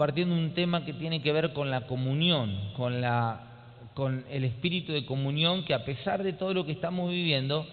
Compartiendo 0.00 0.34
un 0.34 0.54
tema 0.54 0.82
que 0.82 0.94
tiene 0.94 1.20
que 1.20 1.30
ver 1.30 1.52
con 1.52 1.70
la 1.70 1.82
comunión, 1.82 2.72
con, 2.74 3.02
la, 3.02 3.38
con 3.92 4.24
el 4.30 4.44
espíritu 4.44 4.94
de 4.94 5.04
comunión 5.04 5.62
que 5.66 5.74
a 5.74 5.84
pesar 5.84 6.22
de 6.22 6.32
todo 6.32 6.54
lo 6.54 6.64
que 6.64 6.72
estamos 6.72 7.10
viviendo, 7.10 7.66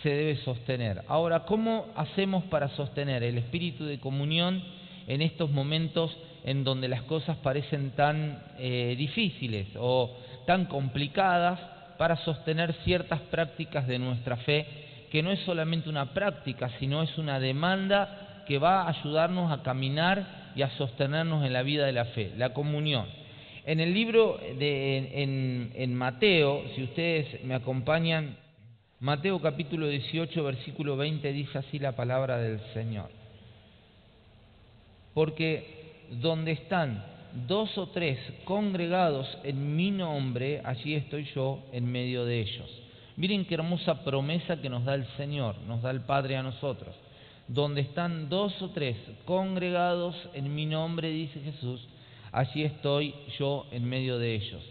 se 0.00 0.08
debe 0.08 0.36
sostener. 0.44 1.02
Ahora, 1.08 1.40
¿cómo 1.46 1.86
hacemos 1.96 2.44
para 2.44 2.68
sostener 2.76 3.24
el 3.24 3.38
espíritu 3.38 3.84
de 3.86 3.98
comunión 3.98 4.62
en 5.08 5.20
estos 5.20 5.50
momentos 5.50 6.16
en 6.44 6.62
donde 6.62 6.86
las 6.86 7.02
cosas 7.02 7.36
parecen 7.38 7.90
tan 7.90 8.40
eh, 8.60 8.94
difíciles 8.96 9.66
o 9.76 10.16
tan 10.46 10.66
complicadas 10.66 11.58
para 11.98 12.18
sostener 12.18 12.72
ciertas 12.84 13.20
prácticas 13.32 13.88
de 13.88 13.98
nuestra 13.98 14.36
fe, 14.36 14.64
que 15.10 15.24
no 15.24 15.32
es 15.32 15.40
solamente 15.40 15.88
una 15.88 16.14
práctica, 16.14 16.70
sino 16.78 17.02
es 17.02 17.18
una 17.18 17.40
demanda 17.40 18.44
que 18.46 18.58
va 18.58 18.82
a 18.82 18.90
ayudarnos 18.90 19.50
a 19.50 19.64
caminar 19.64 20.47
y 20.58 20.62
a 20.62 20.70
sostenernos 20.70 21.46
en 21.46 21.52
la 21.52 21.62
vida 21.62 21.86
de 21.86 21.92
la 21.92 22.06
fe, 22.06 22.32
la 22.36 22.52
comunión. 22.52 23.06
En 23.64 23.78
el 23.78 23.94
libro 23.94 24.40
de, 24.58 25.22
en, 25.22 25.70
en 25.72 25.94
Mateo, 25.94 26.64
si 26.74 26.82
ustedes 26.82 27.44
me 27.44 27.54
acompañan, 27.54 28.36
Mateo 28.98 29.40
capítulo 29.40 29.86
18, 29.86 30.42
versículo 30.42 30.96
20 30.96 31.32
dice 31.32 31.58
así 31.58 31.78
la 31.78 31.92
palabra 31.92 32.38
del 32.38 32.58
Señor. 32.74 33.08
Porque 35.14 35.92
donde 36.20 36.50
están 36.50 37.04
dos 37.46 37.78
o 37.78 37.90
tres 37.90 38.18
congregados 38.42 39.38
en 39.44 39.76
mi 39.76 39.92
nombre, 39.92 40.60
allí 40.64 40.94
estoy 40.94 41.30
yo 41.36 41.62
en 41.70 41.86
medio 41.86 42.24
de 42.24 42.40
ellos. 42.40 42.68
Miren 43.14 43.44
qué 43.44 43.54
hermosa 43.54 44.02
promesa 44.02 44.60
que 44.60 44.68
nos 44.68 44.84
da 44.84 44.96
el 44.96 45.06
Señor, 45.16 45.56
nos 45.68 45.82
da 45.82 45.92
el 45.92 46.00
Padre 46.00 46.36
a 46.36 46.42
nosotros. 46.42 46.96
Donde 47.48 47.80
están 47.80 48.28
dos 48.28 48.60
o 48.60 48.70
tres 48.70 48.96
congregados 49.24 50.14
en 50.34 50.54
mi 50.54 50.66
nombre, 50.66 51.08
dice 51.08 51.40
Jesús, 51.40 51.80
allí 52.30 52.62
estoy 52.62 53.14
yo 53.38 53.66
en 53.70 53.84
medio 53.88 54.18
de 54.18 54.34
ellos. 54.34 54.62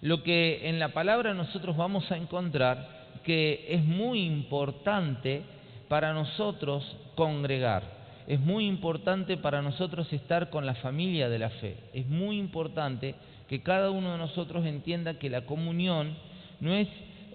Lo 0.00 0.22
que 0.22 0.68
en 0.68 0.78
la 0.78 0.88
palabra 0.88 1.34
nosotros 1.34 1.76
vamos 1.76 2.10
a 2.10 2.16
encontrar 2.16 3.06
que 3.24 3.66
es 3.68 3.84
muy 3.84 4.24
importante 4.24 5.42
para 5.88 6.12
nosotros 6.12 6.96
congregar, 7.14 7.82
es 8.26 8.40
muy 8.40 8.66
importante 8.66 9.36
para 9.36 9.62
nosotros 9.62 10.12
estar 10.12 10.50
con 10.50 10.66
la 10.66 10.74
familia 10.74 11.28
de 11.28 11.38
la 11.38 11.50
fe, 11.50 11.76
es 11.92 12.06
muy 12.06 12.38
importante 12.38 13.14
que 13.48 13.62
cada 13.62 13.90
uno 13.90 14.12
de 14.12 14.18
nosotros 14.18 14.66
entienda 14.66 15.18
que 15.18 15.30
la 15.30 15.46
comunión 15.46 16.16
no 16.60 16.74
es 16.74 16.88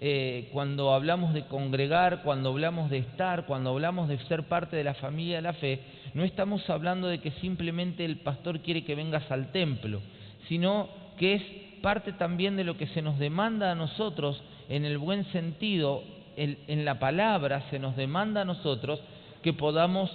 eh, 0.04 0.48
cuando 0.50 0.92
hablamos 0.92 1.32
de 1.32 1.44
congregar, 1.44 2.22
cuando 2.24 2.48
hablamos 2.48 2.90
de 2.90 2.98
estar, 2.98 3.46
cuando 3.46 3.70
hablamos 3.70 4.08
de 4.08 4.18
ser 4.26 4.42
parte 4.48 4.74
de 4.74 4.82
la 4.82 4.94
familia 4.94 5.36
de 5.36 5.42
la 5.42 5.52
fe, 5.52 5.78
no 6.14 6.24
estamos 6.24 6.68
hablando 6.68 7.06
de 7.06 7.20
que 7.20 7.30
simplemente 7.40 8.04
el 8.04 8.16
pastor 8.16 8.62
quiere 8.62 8.82
que 8.82 8.96
vengas 8.96 9.30
al 9.30 9.52
templo, 9.52 10.00
sino 10.48 10.88
que 11.18 11.34
es 11.34 11.42
parte 11.82 12.12
también 12.14 12.56
de 12.56 12.64
lo 12.64 12.76
que 12.76 12.88
se 12.88 13.00
nos 13.00 13.16
demanda 13.20 13.70
a 13.70 13.76
nosotros 13.76 14.42
en 14.68 14.84
el 14.84 14.98
buen 14.98 15.24
sentido, 15.26 16.02
en, 16.36 16.58
en 16.66 16.84
la 16.84 16.98
palabra 16.98 17.70
se 17.70 17.78
nos 17.78 17.94
demanda 17.94 18.40
a 18.40 18.44
nosotros 18.44 19.00
que 19.40 19.52
podamos 19.52 20.10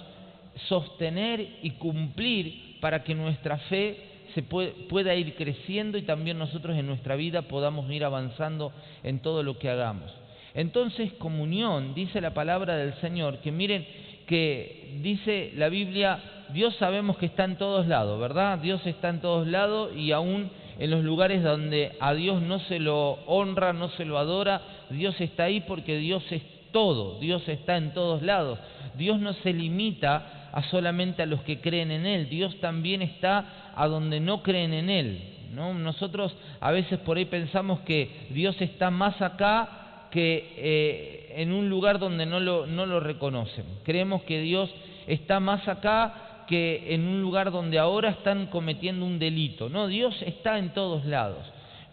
sostener 0.68 1.60
y 1.62 1.70
cumplir 1.70 2.78
para 2.82 3.04
que 3.04 3.14
nuestra 3.14 3.56
fe 3.56 4.07
se 4.34 4.42
pueda 4.42 5.14
ir 5.14 5.34
creciendo 5.34 5.98
y 5.98 6.02
también 6.02 6.38
nosotros 6.38 6.76
en 6.76 6.86
nuestra 6.86 7.16
vida 7.16 7.42
podamos 7.42 7.90
ir 7.90 8.04
avanzando 8.04 8.72
en 9.02 9.20
todo 9.20 9.42
lo 9.42 9.58
que 9.58 9.70
hagamos. 9.70 10.12
Entonces, 10.54 11.12
comunión, 11.14 11.94
dice 11.94 12.20
la 12.20 12.34
palabra 12.34 12.76
del 12.76 12.94
Señor, 12.94 13.38
que 13.38 13.52
miren 13.52 13.86
que 14.26 14.98
dice 15.02 15.52
la 15.56 15.68
Biblia, 15.68 16.20
Dios 16.52 16.74
sabemos 16.76 17.16
que 17.16 17.26
está 17.26 17.44
en 17.44 17.56
todos 17.56 17.86
lados, 17.86 18.20
¿verdad? 18.20 18.58
Dios 18.58 18.86
está 18.86 19.08
en 19.08 19.20
todos 19.20 19.46
lados 19.46 19.90
y 19.96 20.12
aún 20.12 20.50
en 20.78 20.90
los 20.90 21.02
lugares 21.02 21.42
donde 21.42 21.96
a 21.98 22.14
Dios 22.14 22.40
no 22.42 22.60
se 22.60 22.78
lo 22.78 23.18
honra, 23.26 23.72
no 23.72 23.88
se 23.90 24.04
lo 24.04 24.18
adora, 24.18 24.62
Dios 24.90 25.20
está 25.20 25.44
ahí 25.44 25.60
porque 25.60 25.96
Dios 25.96 26.22
es 26.30 26.42
todo, 26.72 27.18
Dios 27.18 27.48
está 27.48 27.76
en 27.76 27.92
todos 27.94 28.22
lados. 28.22 28.58
Dios 28.96 29.18
no 29.20 29.32
se 29.32 29.52
limita 29.52 30.37
a 30.52 30.62
solamente 30.64 31.22
a 31.22 31.26
los 31.26 31.42
que 31.42 31.60
creen 31.60 31.90
en 31.90 32.06
Él, 32.06 32.28
Dios 32.28 32.58
también 32.60 33.02
está 33.02 33.72
a 33.74 33.86
donde 33.86 34.20
no 34.20 34.42
creen 34.42 34.72
en 34.72 34.90
Él. 34.90 35.20
¿no? 35.52 35.74
Nosotros 35.74 36.34
a 36.60 36.70
veces 36.72 36.98
por 37.00 37.16
ahí 37.16 37.24
pensamos 37.24 37.80
que 37.80 38.28
Dios 38.30 38.60
está 38.60 38.90
más 38.90 39.20
acá 39.22 40.08
que 40.10 40.54
eh, 40.56 41.34
en 41.36 41.52
un 41.52 41.68
lugar 41.68 41.98
donde 41.98 42.26
no 42.26 42.40
lo, 42.40 42.66
no 42.66 42.86
lo 42.86 43.00
reconocen. 43.00 43.64
Creemos 43.84 44.22
que 44.22 44.40
Dios 44.40 44.70
está 45.06 45.40
más 45.40 45.66
acá 45.68 46.44
que 46.48 46.94
en 46.94 47.06
un 47.06 47.20
lugar 47.20 47.50
donde 47.50 47.78
ahora 47.78 48.10
están 48.10 48.46
cometiendo 48.46 49.04
un 49.04 49.18
delito. 49.18 49.68
No, 49.68 49.86
Dios 49.86 50.20
está 50.22 50.58
en 50.58 50.70
todos 50.70 51.04
lados. 51.04 51.44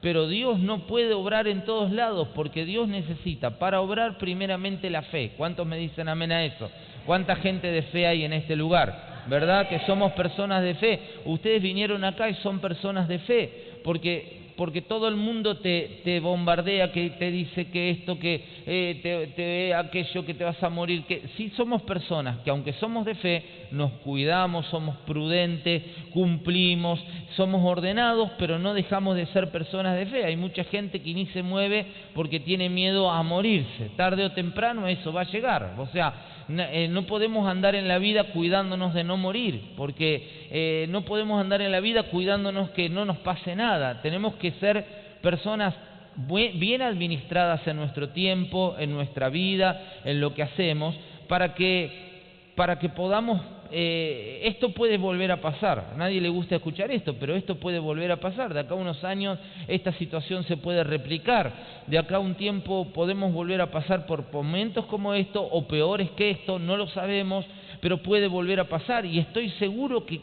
Pero 0.02 0.28
Dios 0.28 0.60
no 0.60 0.86
puede 0.88 1.14
obrar 1.14 1.48
en 1.48 1.66
todos 1.66 1.92
lados 1.92 2.30
porque 2.36 2.64
Dios 2.64 2.88
necesita 2.88 3.58
para 3.58 3.82
obrar 3.82 4.18
primeramente 4.18 4.90
la 4.90 5.02
fe. 5.02 5.34
¿Cuántos 5.36 5.66
me 5.66 5.78
dicen 5.78 6.08
amén 6.08 6.32
a 6.32 6.46
eso? 6.46 6.70
¿Cuánta 7.06 7.36
gente 7.36 7.72
de 7.72 7.84
fe 7.84 8.08
hay 8.08 8.26
en 8.26 8.34
este 8.34 8.56
lugar? 8.56 9.24
¿Verdad? 9.28 9.68
Que 9.68 9.80
somos 9.80 10.12
personas 10.14 10.62
de 10.64 10.76
fe. 10.76 11.00
Ustedes 11.26 11.62
vinieron 11.62 12.04
acá 12.04 12.30
y 12.30 12.36
son 12.36 12.60
personas 12.60 13.08
de 13.08 13.20
fe, 13.20 13.80
porque, 13.84 14.52
porque 14.56 14.82
todo 14.82 15.08
el 15.08 15.16
mundo 15.16 15.58
te, 15.58 16.02
te 16.04 16.20
bombardea, 16.20 16.92
que 16.92 17.12
te 17.12 17.32
dice 17.32 17.66
que 17.72 17.90
esto, 17.90 18.20
que 18.20 18.44
eh, 18.68 19.00
te, 19.02 19.28
te 19.36 19.74
aquello, 19.74 20.26
que 20.26 20.36
te 20.36 20.44
vas 20.44 20.62
a 20.62 20.70
morir. 20.70 21.04
Que 21.06 21.24
sí 21.38 21.52
somos 21.56 21.82
personas 21.84 22.40
que 22.40 22.52
aunque 22.52 22.74
somos 22.74 23.06
de 23.06 23.16
fe, 23.16 23.44
nos 23.72 23.92
cuidamos, 24.04 24.68
somos 24.68 24.96
prudentes, 25.08 25.82
cumplimos, 26.14 27.04
somos 27.36 27.64
ordenados, 27.64 28.32
pero 28.38 28.60
no 28.60 28.74
dejamos 28.76 29.16
de 29.16 29.26
ser 29.28 29.52
personas 29.52 29.98
de 29.98 30.06
fe. 30.06 30.26
Hay 30.26 30.38
mucha 30.38 30.64
gente 30.66 31.02
que 31.02 31.14
ni 31.14 31.26
se 31.28 31.42
mueve 31.42 31.86
porque 32.14 32.40
tiene 32.40 32.70
miedo 32.70 33.10
a 33.10 33.24
morirse. 33.24 33.90
Tarde 33.96 34.26
o 34.26 34.32
temprano 34.32 34.88
eso 34.88 35.12
va 35.12 35.22
a 35.22 35.32
llegar. 35.32 35.76
O 35.80 35.88
sea, 35.88 36.14
no 36.48 37.06
podemos 37.06 37.48
andar 37.48 37.76
en 37.76 37.88
la 37.88 37.98
vida 37.98 38.26
cuidándonos 38.26 38.94
de 38.94 39.04
no 39.04 39.18
morir, 39.18 39.74
porque 39.78 40.48
eh, 40.52 40.88
no 40.90 41.04
podemos 41.04 41.40
andar 41.42 41.62
en 41.62 41.72
la 41.72 41.80
vida 41.80 42.04
cuidándonos 42.04 42.70
que 42.72 42.90
no 42.90 43.06
nos 43.06 43.18
pase 43.18 43.56
nada. 43.56 44.02
Tenemos 44.02 44.36
que 44.36 44.52
ser 44.54 44.86
personas 45.22 45.74
bien 46.16 46.82
administradas 46.82 47.66
en 47.68 47.78
nuestro 47.78 48.10
tiempo, 48.10 48.76
en 48.78 48.92
nuestra 48.92 49.30
vida, 49.30 50.02
en 50.06 50.22
lo 50.22 50.34
que 50.34 50.44
hacemos, 50.44 50.96
para 51.28 51.56
que, 51.56 52.52
para 52.56 52.80
que 52.80 52.90
podamos 52.90 53.42
eh, 53.72 54.42
esto 54.44 54.70
puede 54.70 54.98
volver 54.98 55.32
a 55.32 55.42
pasar. 55.42 55.92
A 55.94 55.98
nadie 55.98 56.22
le 56.22 56.30
gusta 56.30 56.56
escuchar 56.56 56.92
esto, 56.92 57.16
pero 57.20 57.36
esto 57.36 57.56
puede 57.56 57.80
volver 57.80 58.12
a 58.12 58.20
pasar. 58.20 58.54
De 58.54 58.60
acá 58.60 58.74
a 58.74 58.78
unos 58.78 59.04
años 59.04 59.40
esta 59.68 59.92
situación 59.94 60.44
se 60.44 60.58
puede 60.58 60.84
replicar. 60.84 61.52
De 61.88 61.98
acá 61.98 62.18
a 62.18 62.20
un 62.20 62.36
tiempo 62.36 62.92
podemos 62.94 63.34
volver 63.34 63.62
a 63.62 63.72
pasar 63.72 64.06
por 64.06 64.32
momentos 64.32 64.86
como 64.86 65.14
esto 65.14 65.42
o 65.44 65.68
peores 65.68 66.12
que 66.12 66.32
esto, 66.32 66.60
no 66.60 66.78
lo 66.78 66.88
sabemos, 66.88 67.46
pero 67.82 68.02
puede 68.02 68.28
volver 68.28 68.60
a 68.60 68.70
pasar 68.70 69.06
y 69.06 69.20
estoy 69.20 69.50
seguro 69.52 70.06
que 70.06 70.20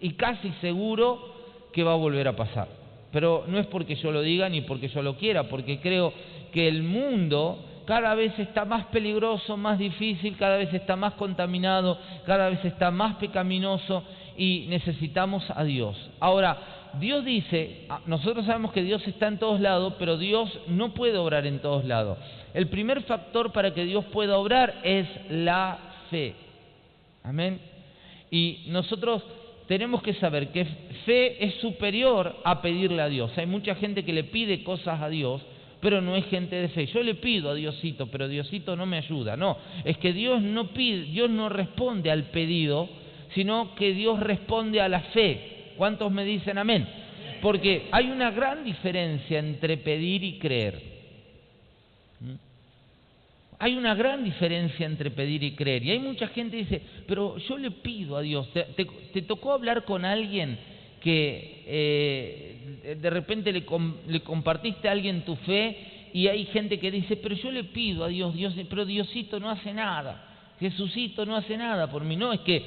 y 0.00 0.10
casi 0.10 0.50
seguro 0.60 1.34
que 1.72 1.82
va 1.82 1.92
a 1.92 1.96
volver 1.96 2.28
a 2.28 2.36
pasar. 2.36 2.68
Pero 3.12 3.44
no 3.48 3.58
es 3.58 3.66
porque 3.66 3.94
yo 3.96 4.12
lo 4.12 4.22
diga 4.22 4.48
ni 4.48 4.62
porque 4.62 4.88
yo 4.88 5.02
lo 5.02 5.16
quiera, 5.16 5.48
porque 5.48 5.80
creo 5.80 6.12
que 6.52 6.68
el 6.68 6.82
mundo 6.82 7.64
cada 7.86 8.14
vez 8.14 8.36
está 8.38 8.64
más 8.64 8.86
peligroso, 8.86 9.56
más 9.56 9.78
difícil, 9.78 10.36
cada 10.36 10.56
vez 10.56 10.72
está 10.74 10.96
más 10.96 11.14
contaminado, 11.14 11.98
cada 12.26 12.50
vez 12.50 12.64
está 12.64 12.90
más 12.90 13.16
pecaminoso 13.16 14.02
y 14.36 14.66
necesitamos 14.68 15.44
a 15.54 15.62
Dios. 15.64 15.96
Ahora, 16.18 16.58
Dios 16.98 17.24
dice, 17.24 17.86
ah, 17.88 18.00
nosotros 18.06 18.44
sabemos 18.46 18.72
que 18.72 18.82
Dios 18.82 19.06
está 19.06 19.28
en 19.28 19.38
todos 19.38 19.60
lados, 19.60 19.94
pero 19.98 20.18
Dios 20.18 20.50
no 20.66 20.94
puede 20.94 21.16
obrar 21.16 21.46
en 21.46 21.60
todos 21.60 21.84
lados. 21.84 22.18
El 22.54 22.68
primer 22.68 23.02
factor 23.02 23.52
para 23.52 23.72
que 23.72 23.84
Dios 23.84 24.04
pueda 24.06 24.36
obrar 24.36 24.80
es 24.82 25.06
la 25.30 25.78
fe. 26.10 26.34
Amén. 27.22 27.60
Y 28.30 28.64
nosotros 28.68 29.22
tenemos 29.68 30.02
que 30.02 30.14
saber 30.14 30.48
que 30.48 30.64
fe 31.04 31.44
es 31.44 31.54
superior 31.60 32.36
a 32.44 32.62
pedirle 32.62 33.02
a 33.02 33.08
Dios. 33.08 33.36
Hay 33.36 33.46
mucha 33.46 33.74
gente 33.74 34.04
que 34.04 34.12
le 34.12 34.24
pide 34.24 34.64
cosas 34.64 35.00
a 35.00 35.08
Dios 35.08 35.42
pero 35.80 36.00
no 36.00 36.16
es 36.16 36.24
gente 36.26 36.56
de 36.56 36.68
fe. 36.68 36.86
Yo 36.86 37.02
le 37.02 37.14
pido 37.14 37.50
a 37.50 37.54
Diosito, 37.54 38.06
pero 38.06 38.28
Diosito 38.28 38.76
no 38.76 38.86
me 38.86 38.98
ayuda. 38.98 39.36
No, 39.36 39.58
es 39.84 39.98
que 39.98 40.12
Dios 40.12 40.40
no 40.42 40.68
pide, 40.68 41.04
Dios 41.04 41.30
no 41.30 41.48
responde 41.48 42.10
al 42.10 42.24
pedido, 42.24 42.88
sino 43.34 43.74
que 43.74 43.92
Dios 43.92 44.20
responde 44.20 44.80
a 44.80 44.88
la 44.88 45.00
fe. 45.00 45.72
¿Cuántos 45.76 46.10
me 46.10 46.24
dicen 46.24 46.58
amén? 46.58 46.86
Porque 47.42 47.88
hay 47.92 48.10
una 48.10 48.30
gran 48.30 48.64
diferencia 48.64 49.38
entre 49.38 49.76
pedir 49.76 50.24
y 50.24 50.38
creer. 50.38 50.82
¿Mm? 52.20 52.34
Hay 53.58 53.76
una 53.76 53.94
gran 53.94 54.24
diferencia 54.24 54.86
entre 54.86 55.10
pedir 55.10 55.42
y 55.42 55.52
creer. 55.52 55.82
Y 55.84 55.90
hay 55.90 55.98
mucha 55.98 56.28
gente 56.28 56.56
que 56.56 56.64
dice, 56.64 56.82
pero 57.06 57.36
yo 57.38 57.56
le 57.56 57.70
pido 57.70 58.16
a 58.16 58.22
Dios. 58.22 58.48
¿Te, 58.52 59.22
tocó 59.22 59.52
hablar 59.52 59.84
con 59.84 60.04
alguien 60.04 60.58
que 61.00 61.62
eh, 61.66 62.55
de 63.00 63.10
repente 63.10 63.52
le, 63.52 63.64
le, 64.08 64.20
compartiste 64.20 64.88
a 64.88 64.92
alguien 64.92 65.24
tu 65.24 65.36
fe 65.36 65.76
y 66.12 66.28
hay 66.28 66.46
gente 66.46 66.78
que 66.78 66.90
dice, 66.90 67.16
pero 67.16 67.34
yo 67.34 67.50
le 67.50 67.64
pido 67.64 68.04
a 68.04 68.08
Dios, 68.08 68.34
Dios, 68.34 68.54
pero 68.68 68.84
Diosito 68.84 69.38
no 69.38 69.50
hace 69.50 69.72
nada. 69.72 70.54
Jesucito 70.58 71.26
no 71.26 71.36
hace 71.36 71.56
nada 71.56 71.90
por 71.90 72.04
mí. 72.04 72.16
No, 72.16 72.32
es 72.32 72.40
que 72.40 72.64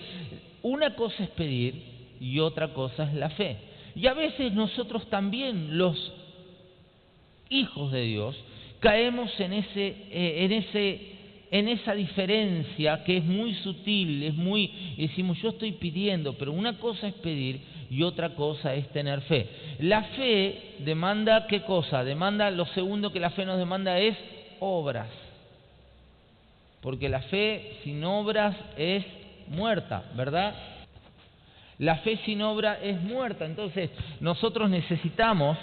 una 0.61 0.95
cosa 0.95 1.23
es 1.23 1.29
pedir 1.31 1.73
y 2.19 2.39
otra 2.39 2.73
cosa 2.73 3.03
es 3.03 3.13
la 3.13 3.29
fe. 3.31 3.57
Y 3.95 4.07
a 4.07 4.13
veces 4.13 4.53
nosotros 4.53 5.09
también, 5.09 5.77
los 5.77 6.13
hijos 7.49 7.91
de 7.91 8.03
Dios, 8.03 8.35
caemos 8.79 9.37
en, 9.39 9.53
ese, 9.53 9.87
eh, 10.11 10.45
en, 10.45 10.51
ese, 10.51 11.01
en 11.51 11.67
esa 11.67 11.93
diferencia 11.93 13.03
que 13.03 13.17
es 13.17 13.25
muy 13.25 13.53
sutil, 13.55 14.23
es 14.23 14.35
muy, 14.35 14.71
decimos, 14.97 15.41
yo 15.41 15.49
estoy 15.49 15.73
pidiendo, 15.73 16.33
pero 16.33 16.53
una 16.53 16.77
cosa 16.77 17.07
es 17.07 17.15
pedir 17.15 17.59
y 17.89 18.03
otra 18.03 18.35
cosa 18.35 18.73
es 18.73 18.87
tener 18.89 19.21
fe. 19.21 19.49
La 19.79 20.03
fe 20.03 20.75
demanda 20.79 21.47
qué 21.47 21.63
cosa? 21.63 22.03
Demanda, 22.03 22.51
lo 22.51 22.65
segundo 22.67 23.11
que 23.11 23.19
la 23.19 23.31
fe 23.31 23.45
nos 23.45 23.57
demanda 23.57 23.97
es 23.99 24.17
obras. 24.59 25.09
Porque 26.81 27.09
la 27.09 27.21
fe 27.23 27.79
sin 27.83 28.03
obras 28.03 28.55
es 28.77 29.05
muerta, 29.47 30.03
¿verdad? 30.15 30.55
La 31.77 31.97
fe 31.97 32.17
sin 32.25 32.41
obra 32.41 32.79
es 32.81 33.01
muerta. 33.01 33.45
Entonces, 33.45 33.89
nosotros 34.19 34.69
necesitamos 34.69 35.57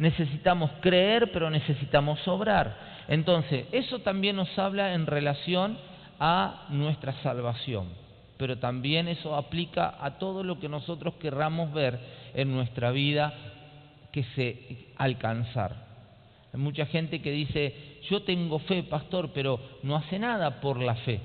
necesitamos 0.00 0.70
creer, 0.80 1.30
pero 1.30 1.50
necesitamos 1.50 2.26
obrar. 2.26 2.74
Entonces, 3.06 3.66
eso 3.70 3.98
también 3.98 4.34
nos 4.34 4.58
habla 4.58 4.94
en 4.94 5.06
relación 5.06 5.76
a 6.18 6.66
nuestra 6.70 7.12
salvación, 7.22 7.88
pero 8.40 8.56
también 8.56 9.06
eso 9.06 9.36
aplica 9.36 9.98
a 10.00 10.18
todo 10.18 10.42
lo 10.42 10.58
que 10.58 10.70
nosotros 10.70 11.12
querramos 11.20 11.74
ver 11.74 12.00
en 12.32 12.50
nuestra 12.50 12.90
vida 12.90 13.34
que 14.10 14.24
se 14.34 14.86
alcanzar. 14.96 15.76
Hay 16.50 16.58
mucha 16.58 16.86
gente 16.86 17.20
que 17.20 17.30
dice, 17.30 18.00
yo 18.08 18.22
tengo 18.22 18.58
fe, 18.60 18.82
pastor, 18.84 19.32
pero 19.34 19.60
no 19.82 19.94
hace 19.94 20.18
nada 20.18 20.58
por 20.62 20.80
la 20.80 20.94
fe. 20.94 21.20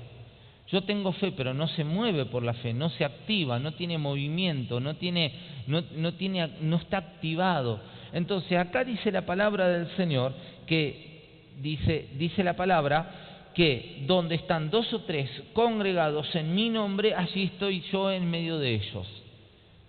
Yo 0.68 0.82
tengo 0.82 1.12
fe, 1.12 1.32
pero 1.32 1.54
no 1.54 1.68
se 1.68 1.84
mueve 1.84 2.26
por 2.26 2.42
la 2.42 2.52
fe, 2.52 2.74
no 2.74 2.90
se 2.90 3.06
activa, 3.06 3.58
no 3.58 3.72
tiene 3.72 3.96
movimiento, 3.96 4.78
no, 4.78 4.96
tiene, 4.96 5.32
no, 5.68 5.82
no, 5.96 6.12
tiene, 6.12 6.46
no 6.60 6.76
está 6.76 6.98
activado. 6.98 7.80
Entonces 8.12 8.58
acá 8.58 8.84
dice 8.84 9.10
la 9.10 9.24
palabra 9.24 9.68
del 9.68 9.88
Señor 9.96 10.34
que 10.66 11.54
dice, 11.62 12.10
dice 12.18 12.44
la 12.44 12.56
palabra 12.56 13.25
que 13.56 14.02
donde 14.06 14.34
están 14.34 14.68
dos 14.68 14.92
o 14.92 15.00
tres 15.00 15.30
congregados 15.54 16.32
en 16.36 16.54
mi 16.54 16.68
nombre, 16.68 17.14
allí 17.14 17.44
estoy 17.44 17.80
yo 17.90 18.10
en 18.10 18.30
medio 18.30 18.58
de 18.58 18.74
ellos. 18.74 19.06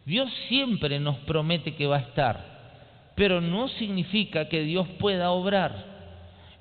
Dios 0.05 0.31
siempre 0.47 1.01
nos 1.01 1.17
promete 1.19 1.75
que 1.75 1.85
va 1.85 1.97
a 1.97 1.99
estar, 1.99 3.11
pero 3.15 3.41
no 3.41 3.67
significa 3.67 4.47
que 4.47 4.61
Dios 4.61 4.87
pueda 4.99 5.31
obrar. 5.31 5.97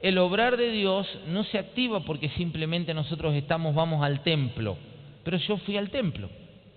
El 0.01 0.19
obrar 0.19 0.57
de 0.57 0.73
Dios 0.73 1.07
no 1.29 1.45
se 1.45 1.59
activa 1.59 2.01
porque 2.01 2.29
simplemente 2.31 2.93
nosotros 2.93 3.37
estamos, 3.37 3.73
vamos 3.73 4.05
al 4.05 4.25
templo. 4.25 4.77
Pero 5.23 5.37
yo 5.37 5.59
fui 5.59 5.77
al 5.77 5.91
templo, 5.91 6.29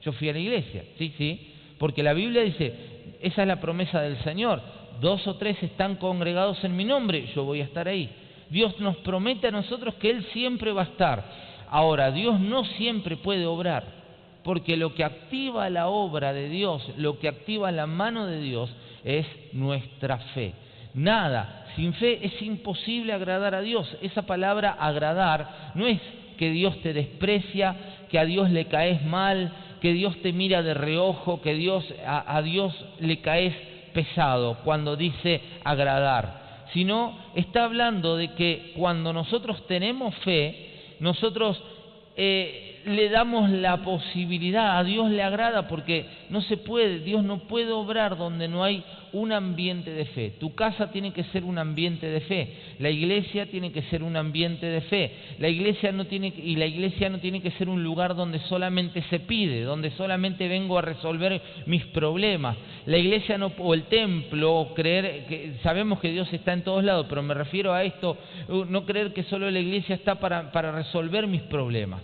yo 0.03 0.11
fui 0.11 0.29
a 0.29 0.33
la 0.33 0.39
iglesia, 0.39 0.83
sí, 0.99 1.11
sí, 1.17 1.53
porque 1.79 2.03
la 2.03 2.13
Biblia 2.13 2.43
dice, 2.43 2.71
esa 3.19 3.41
es 3.41 3.47
la 3.47 3.59
promesa 3.59 3.99
del 4.01 4.17
Señor. 4.23 4.61
Dos 5.01 5.25
o 5.25 5.37
tres 5.37 5.57
están 5.63 5.95
congregados 5.95 6.63
en 6.63 6.75
mi 6.75 6.85
nombre, 6.85 7.25
yo 7.33 7.45
voy 7.45 7.61
a 7.61 7.65
estar 7.65 7.87
ahí. 7.87 8.11
Dios 8.49 8.79
nos 8.79 8.97
promete 8.97 9.47
a 9.47 9.51
nosotros 9.51 9.95
que 9.95 10.09
Él 10.09 10.25
siempre 10.33 10.71
va 10.71 10.81
a 10.81 10.85
estar. 10.85 11.23
Ahora, 11.69 12.11
Dios 12.11 12.39
no 12.39 12.65
siempre 12.65 13.17
puede 13.17 13.45
obrar, 13.45 13.83
porque 14.43 14.75
lo 14.75 14.95
que 14.95 15.03
activa 15.03 15.69
la 15.69 15.87
obra 15.87 16.33
de 16.33 16.49
Dios, 16.49 16.83
lo 16.97 17.19
que 17.19 17.27
activa 17.27 17.71
la 17.71 17.85
mano 17.85 18.25
de 18.25 18.41
Dios, 18.41 18.69
es 19.03 19.25
nuestra 19.53 20.17
fe. 20.33 20.53
Nada, 20.93 21.67
sin 21.75 21.93
fe 21.93 22.25
es 22.25 22.41
imposible 22.41 23.13
agradar 23.13 23.53
a 23.53 23.61
Dios. 23.61 23.97
Esa 24.01 24.23
palabra 24.23 24.71
agradar 24.71 25.71
no 25.75 25.85
es 25.85 26.01
que 26.37 26.49
Dios 26.49 26.81
te 26.81 26.93
desprecia, 26.93 27.75
que 28.09 28.17
a 28.17 28.25
Dios 28.25 28.49
le 28.49 28.65
caes 28.65 29.05
mal, 29.05 29.51
que 29.81 29.93
Dios 29.93 30.15
te 30.21 30.33
mira 30.33 30.63
de 30.63 30.73
reojo, 30.73 31.41
que 31.41 31.53
Dios, 31.53 31.85
a, 32.05 32.41
Dios 32.41 32.73
le 32.99 33.19
caes 33.19 33.53
pesado 33.93 34.57
cuando 34.63 34.95
dice 34.95 35.41
agradar, 35.63 36.38
sino 36.73 37.17
está 37.35 37.65
hablando 37.65 38.15
de 38.15 38.33
que 38.35 38.73
cuando 38.75 39.13
nosotros 39.13 39.65
tenemos 39.67 40.15
fe, 40.17 40.95
nosotros 40.99 41.61
eh, 42.15 42.68
le 42.85 43.09
damos 43.09 43.49
la 43.49 43.77
posibilidad, 43.77 44.77
a 44.77 44.83
Dios 44.83 45.09
le 45.11 45.23
agrada 45.23 45.67
porque 45.67 46.05
no 46.29 46.41
se 46.41 46.57
puede, 46.57 46.99
Dios 46.99 47.23
no 47.23 47.39
puede 47.39 47.71
obrar 47.71 48.17
donde 48.17 48.47
no 48.47 48.63
hay 48.63 48.83
un 49.11 49.31
ambiente 49.31 49.91
de 49.91 50.05
fe. 50.05 50.33
Tu 50.39 50.53
casa 50.53 50.91
tiene 50.91 51.11
que 51.11 51.23
ser 51.25 51.43
un 51.43 51.57
ambiente 51.57 52.07
de 52.07 52.21
fe, 52.21 52.53
la 52.79 52.89
iglesia 52.89 53.47
tiene 53.47 53.71
que 53.71 53.81
ser 53.83 54.03
un 54.03 54.15
ambiente 54.15 54.65
de 54.65 54.81
fe. 54.81 55.11
La 55.39 55.49
iglesia 55.49 55.91
no 55.91 56.05
tiene 56.05 56.33
y 56.35 56.55
la 56.55 56.65
iglesia 56.65 57.09
no 57.09 57.19
tiene 57.19 57.41
que 57.41 57.51
ser 57.51 57.69
un 57.69 57.83
lugar 57.83 58.15
donde 58.15 58.39
solamente 58.39 59.01
se 59.09 59.19
pide, 59.19 59.63
donde 59.63 59.91
solamente 59.91 60.47
vengo 60.47 60.77
a 60.77 60.81
resolver 60.81 61.41
mis 61.65 61.85
problemas. 61.87 62.57
La 62.85 62.97
iglesia 62.97 63.37
no 63.37 63.51
o 63.57 63.73
el 63.73 63.83
templo, 63.83 64.73
creer 64.75 65.25
que 65.27 65.53
sabemos 65.63 65.99
que 65.99 66.11
Dios 66.11 66.31
está 66.33 66.53
en 66.53 66.63
todos 66.63 66.83
lados, 66.83 67.05
pero 67.09 67.21
me 67.21 67.33
refiero 67.33 67.73
a 67.73 67.83
esto, 67.83 68.17
no 68.47 68.85
creer 68.85 69.13
que 69.13 69.23
solo 69.23 69.49
la 69.49 69.59
iglesia 69.59 69.95
está 69.95 70.15
para, 70.15 70.51
para 70.51 70.71
resolver 70.71 71.27
mis 71.27 71.41
problemas. 71.43 72.01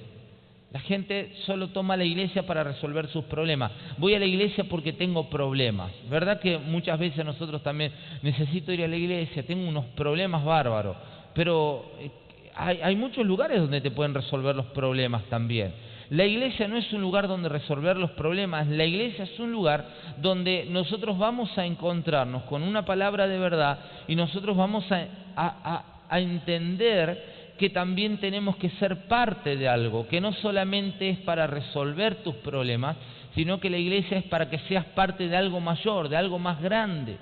La 0.75 0.81
gente 0.81 1.31
solo 1.45 1.69
toma 1.69 1.95
la 1.95 2.03
iglesia 2.03 2.45
para 2.45 2.61
resolver 2.61 3.07
sus 3.07 3.23
problemas. 3.23 3.71
Voy 3.97 4.13
a 4.13 4.19
la 4.19 4.25
iglesia 4.25 4.65
porque 4.65 4.91
tengo 4.91 5.29
problemas. 5.29 5.89
¿Verdad 6.09 6.41
que 6.41 6.57
muchas 6.57 6.99
veces 6.99 7.23
nosotros 7.23 7.63
también 7.63 7.93
necesito 8.21 8.73
ir 8.73 8.83
a 8.83 8.87
la 8.89 8.97
iglesia, 8.97 9.43
tengo 9.43 9.69
unos 9.69 9.85
problemas 9.95 10.43
bárbaros? 10.43 10.97
Pero 11.33 11.93
eh, 12.01 12.11
hay, 12.53 12.93
muchos 12.97 13.25
lugares 13.25 13.61
donde 13.61 13.79
te 13.79 13.89
pueden 13.89 14.13
resolver 14.13 14.53
los 14.53 14.65
problemas 14.65 15.23
también. 15.29 15.73
La 16.09 16.25
iglesia 16.25 16.67
no 16.67 16.75
es 16.75 16.91
un 16.91 16.99
lugar 16.99 17.29
donde 17.29 17.47
resolver 17.47 17.95
los 17.95 18.11
problemas, 18.11 18.67
la 18.67 18.83
iglesia 18.83 19.23
es 19.23 19.39
un 19.39 19.53
lugar 19.53 19.85
donde 20.17 20.67
nosotros 20.69 21.17
vamos 21.17 21.57
a 21.57 21.65
encontrarnos 21.65 22.43
con 22.43 22.61
una 22.61 22.83
palabra 22.83 23.29
de 23.29 23.39
verdad 23.39 23.79
y 24.09 24.15
nosotros 24.17 24.57
vamos 24.57 24.83
a 24.91 26.19
entender 26.19 27.44
que 27.57 27.69
también 27.69 28.17
tenemos 28.17 28.57
que 28.57 28.69
ser 28.71 29.07
parte 29.07 29.55
de 29.55 29.67
algo, 29.67 30.07
que 30.07 30.21
no 30.21 30.33
solamente 30.33 31.09
es 31.09 31.19
para 31.19 31.47
resolver 31.47 32.23
tus 32.23 32.35
problemas, 32.35 32.97
sino 33.33 33.59
que 33.59 33.69
la 33.69 33.77
iglesia 33.77 34.17
es 34.17 34.25
para 34.25 34.49
que 34.49 34.59
seas 34.59 34.85
parte 34.87 35.27
de 35.27 35.37
algo 35.37 35.59
mayor, 35.59 36.09
de 36.09 36.17
algo 36.17 36.39
más 36.39 36.61
grande, 36.61 37.17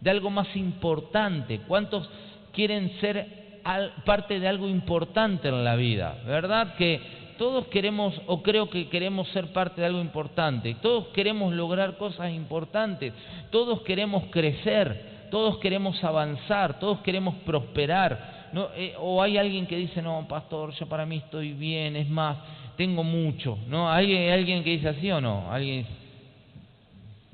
de 0.00 0.10
algo 0.10 0.30
más 0.30 0.54
importante. 0.56 1.60
¿Cuántos 1.68 2.08
quieren 2.52 2.92
ser 3.00 3.60
parte 4.04 4.40
de 4.40 4.48
algo 4.48 4.66
importante 4.68 5.48
en 5.48 5.62
la 5.62 5.76
vida? 5.76 6.18
¿Verdad? 6.26 6.74
Que 6.76 7.00
todos 7.38 7.66
queremos, 7.68 8.14
o 8.26 8.42
creo 8.42 8.68
que 8.68 8.88
queremos 8.88 9.28
ser 9.28 9.52
parte 9.52 9.80
de 9.80 9.86
algo 9.86 10.00
importante, 10.00 10.76
todos 10.82 11.08
queremos 11.08 11.54
lograr 11.54 11.96
cosas 11.96 12.32
importantes, 12.32 13.14
todos 13.50 13.80
queremos 13.82 14.24
crecer, 14.30 15.28
todos 15.30 15.58
queremos 15.58 16.02
avanzar, 16.04 16.78
todos 16.78 17.00
queremos 17.00 17.34
prosperar, 17.46 18.39
no, 18.52 18.68
eh, 18.76 18.94
o 18.98 19.22
hay 19.22 19.38
alguien 19.38 19.66
que 19.66 19.76
dice, 19.76 20.02
no, 20.02 20.26
pastor, 20.28 20.72
yo 20.74 20.86
para 20.86 21.06
mí 21.06 21.16
estoy 21.16 21.52
bien, 21.52 21.96
es 21.96 22.08
más, 22.08 22.36
tengo 22.76 23.04
mucho, 23.04 23.58
¿no? 23.68 23.90
¿Hay 23.90 24.28
alguien 24.28 24.64
que 24.64 24.70
dice 24.70 24.88
así 24.88 25.10
o 25.10 25.20
no? 25.20 25.50
Alguien 25.52 25.86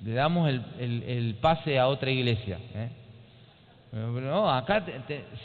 le 0.04 0.12
damos 0.12 0.48
el, 0.48 0.62
el, 0.78 1.34
pase 1.40 1.78
a 1.78 1.88
otra 1.88 2.10
iglesia. 2.10 2.58
¿eh? 2.74 2.88
No, 3.92 4.50
acá 4.50 4.84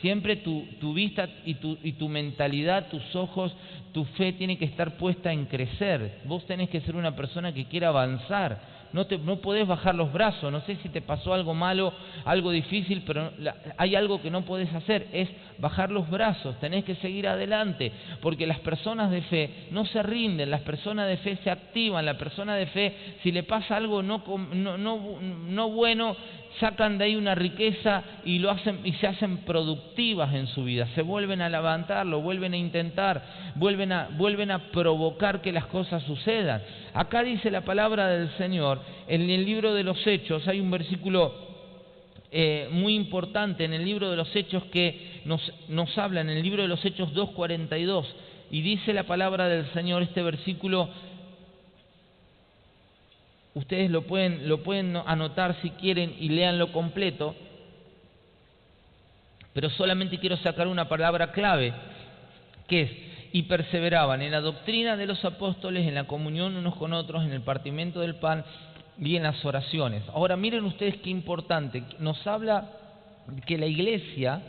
siempre 0.02 0.38
tu, 0.38 0.66
tu 0.80 0.94
vista 0.94 1.28
y 1.46 1.56
tu, 1.56 1.78
y 1.84 1.94
tu 1.94 2.10
mentalidad, 2.10 2.90
tus 2.90 3.16
ojos, 3.16 3.56
tu 3.94 4.04
fe 4.04 4.34
tiene 4.34 4.58
que 4.58 4.66
estar 4.66 4.98
puesta 4.98 5.32
en 5.32 5.46
crecer. 5.46 6.20
Vos 6.26 6.46
tenés 6.46 6.70
que 6.70 6.82
ser 6.82 6.96
una 6.96 7.16
persona 7.16 7.54
que 7.54 7.66
quiera 7.66 7.88
avanzar 7.88 8.60
no, 8.94 9.06
te, 9.06 9.18
no 9.18 9.38
podés 9.38 9.68
bajar 9.68 9.96
los 9.96 10.12
brazos, 10.12 10.52
no 10.52 10.62
sé 10.62 10.76
si 10.78 10.90
te 10.90 11.02
pasó 11.02 11.34
algo 11.34 11.54
malo, 11.54 11.94
algo 12.26 12.52
difícil, 12.52 13.04
pero 13.06 13.32
hay 13.78 13.96
algo 13.96 14.22
que 14.22 14.32
no 14.32 14.44
podés 14.44 14.74
hacer, 14.74 15.08
es 15.14 15.30
bajar 15.58 15.92
los 15.92 16.10
brazos, 16.10 16.60
tenés 16.60 16.84
que 16.84 16.96
seguir 16.96 17.28
adelante, 17.28 17.92
porque 18.22 18.48
las 18.48 18.60
personas 18.60 19.12
de 19.12 19.22
fe 19.24 19.68
no 19.72 19.86
se 19.86 20.02
rinden, 20.04 20.50
las 20.50 20.62
personas 20.62 21.08
de 21.08 21.18
fe 21.18 21.38
se 21.44 21.52
activan, 21.52 22.06
la 22.06 22.18
persona 22.18 22.56
de 22.56 22.66
fe, 22.68 22.96
si 23.24 23.32
le 23.32 23.44
pasa 23.44 23.78
algo 23.78 24.02
no, 24.02 24.24
no, 24.54 24.78
no, 24.78 25.20
no 25.22 25.70
bueno, 25.70 26.16
sacan 26.60 26.98
de 26.98 27.06
ahí 27.06 27.16
una 27.16 27.36
riqueza 27.36 28.04
y 28.26 28.40
lo 28.40 28.52
hacen 28.52 28.80
y 28.84 28.94
se 28.94 29.08
hacen 29.08 29.38
productivas 29.40 30.34
en 30.34 30.48
su 30.48 30.64
vida, 30.64 30.88
se 30.96 31.02
vuelven 31.02 31.42
a 31.42 31.50
levantar, 31.50 32.06
lo 32.06 32.22
vuelven 32.22 32.54
a 32.54 32.58
intentar, 32.58 33.24
vuelven 33.56 33.92
a 33.92 34.10
vuelven 34.18 34.52
a 34.52 34.72
provocar 34.72 35.42
que 35.42 35.52
las 35.52 35.66
cosas 35.68 36.04
sucedan. 36.04 36.62
Acá 36.94 37.24
dice 37.24 37.52
la 37.52 37.62
palabra 37.62 38.08
del 38.08 38.30
Señor, 38.38 38.82
en 39.08 39.30
el 39.30 39.46
libro 39.46 39.74
de 39.74 39.84
los 39.84 40.06
Hechos 40.06 40.48
hay 40.48 40.60
un 40.60 40.72
versículo 40.72 41.34
eh, 42.32 42.70
muy 42.72 42.96
importante 42.96 43.66
en 43.66 43.74
el 43.74 43.84
libro 43.84 44.10
de 44.10 44.16
los 44.16 44.34
Hechos 44.36 44.64
que 44.66 45.22
nos, 45.26 45.42
nos 45.68 45.98
habla, 45.98 46.22
en 46.22 46.30
el 46.30 46.42
libro 46.42 46.62
de 46.62 46.70
los 46.70 46.84
Hechos 46.86 47.14
2.42, 47.14 48.06
y 48.52 48.62
dice 48.62 48.94
la 48.94 49.04
palabra 49.04 49.48
del 49.48 49.66
Señor, 49.74 50.02
este 50.04 50.22
versículo 50.22 50.90
Ustedes 53.54 53.92
lo 53.92 54.04
pueden, 54.04 54.48
lo 54.48 54.64
pueden 54.64 54.96
anotar 54.96 55.56
si 55.62 55.72
quieren 55.72 56.16
y 56.18 56.30
leanlo 56.30 56.72
completo, 56.72 57.36
pero 59.54 59.70
solamente 59.72 60.20
quiero 60.20 60.38
sacar 60.38 60.68
una 60.68 60.88
palabra 60.88 61.34
clave, 61.34 61.74
que 62.68 62.82
es, 62.82 62.92
y 63.34 63.44
perseveraban 63.44 64.22
en 64.22 64.32
la 64.32 64.40
doctrina 64.40 64.96
de 64.96 65.06
los 65.06 65.24
apóstoles, 65.26 65.86
en 65.86 65.96
la 65.96 66.06
comunión 66.06 66.56
unos 66.56 66.76
con 66.76 66.94
otros, 66.94 67.24
en 67.24 67.34
el 67.34 67.42
partimiento 67.42 68.00
del 68.00 68.16
pan 68.16 68.46
y 68.98 69.18
en 69.18 69.24
las 69.24 69.44
oraciones. 69.44 70.04
Ahora 70.14 70.38
miren 70.38 70.64
ustedes 70.64 70.98
qué 70.98 71.10
importante, 71.10 71.84
nos 72.00 72.26
habla 72.26 72.70
que 73.46 73.58
la 73.58 73.66
iglesia 73.66 74.42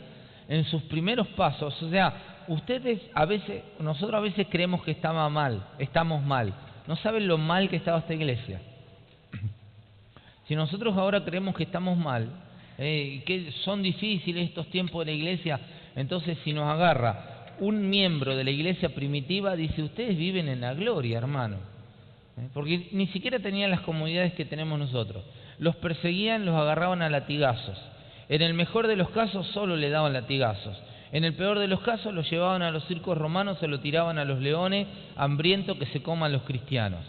en 0.47 0.63
sus 0.65 0.81
primeros 0.83 1.27
pasos, 1.29 1.81
o 1.81 1.89
sea, 1.89 2.45
ustedes 2.47 3.01
a 3.13 3.25
veces, 3.25 3.63
nosotros 3.79 4.17
a 4.17 4.21
veces 4.21 4.47
creemos 4.49 4.83
que 4.83 4.91
estaba 4.91 5.27
mal, 5.29 5.65
estamos 5.77 6.23
mal, 6.23 6.53
no 6.87 6.95
saben 6.97 7.27
lo 7.27 7.37
mal 7.37 7.69
que 7.69 7.75
estaba 7.75 7.99
esta 7.99 8.13
iglesia. 8.13 8.61
Si 10.47 10.55
nosotros 10.55 10.97
ahora 10.97 11.23
creemos 11.23 11.55
que 11.55 11.63
estamos 11.63 11.97
mal, 11.97 12.29
eh, 12.77 13.23
que 13.25 13.51
son 13.63 13.81
difíciles 13.81 14.49
estos 14.49 14.67
tiempos 14.67 15.05
de 15.05 15.11
la 15.11 15.17
iglesia, 15.17 15.59
entonces 15.95 16.37
si 16.43 16.53
nos 16.53 16.65
agarra 16.65 17.55
un 17.59 17.89
miembro 17.89 18.35
de 18.35 18.43
la 18.43 18.51
iglesia 18.51 18.89
primitiva, 18.89 19.55
dice, 19.55 19.83
ustedes 19.83 20.17
viven 20.17 20.49
en 20.49 20.61
la 20.61 20.73
gloria, 20.73 21.17
hermano. 21.19 21.57
Eh, 22.37 22.49
porque 22.53 22.89
ni 22.91 23.07
siquiera 23.07 23.39
tenían 23.39 23.71
las 23.71 23.81
comodidades 23.81 24.33
que 24.33 24.43
tenemos 24.43 24.77
nosotros. 24.77 25.23
Los 25.59 25.75
perseguían, 25.77 26.45
los 26.45 26.55
agarraban 26.55 27.01
a 27.01 27.09
latigazos. 27.09 27.79
En 28.27 28.41
el 28.41 28.53
mejor 28.53 28.87
de 28.87 28.95
los 28.95 29.09
casos 29.11 29.47
solo 29.47 29.75
le 29.77 29.89
daban 29.89 30.13
latigazos. 30.13 30.81
En 31.11 31.23
el 31.23 31.35
peor 31.35 31.59
de 31.59 31.67
los 31.67 31.81
casos 31.81 32.13
los 32.13 32.29
llevaban 32.29 32.63
a 32.63 32.71
los 32.71 32.85
circos 32.85 33.17
romanos, 33.17 33.59
se 33.59 33.67
lo 33.67 33.79
tiraban 33.79 34.17
a 34.17 34.25
los 34.25 34.39
leones 34.39 34.87
hambrientos 35.15 35.77
que 35.77 35.85
se 35.85 36.01
coman 36.01 36.31
los 36.31 36.41
cristianos 36.41 37.01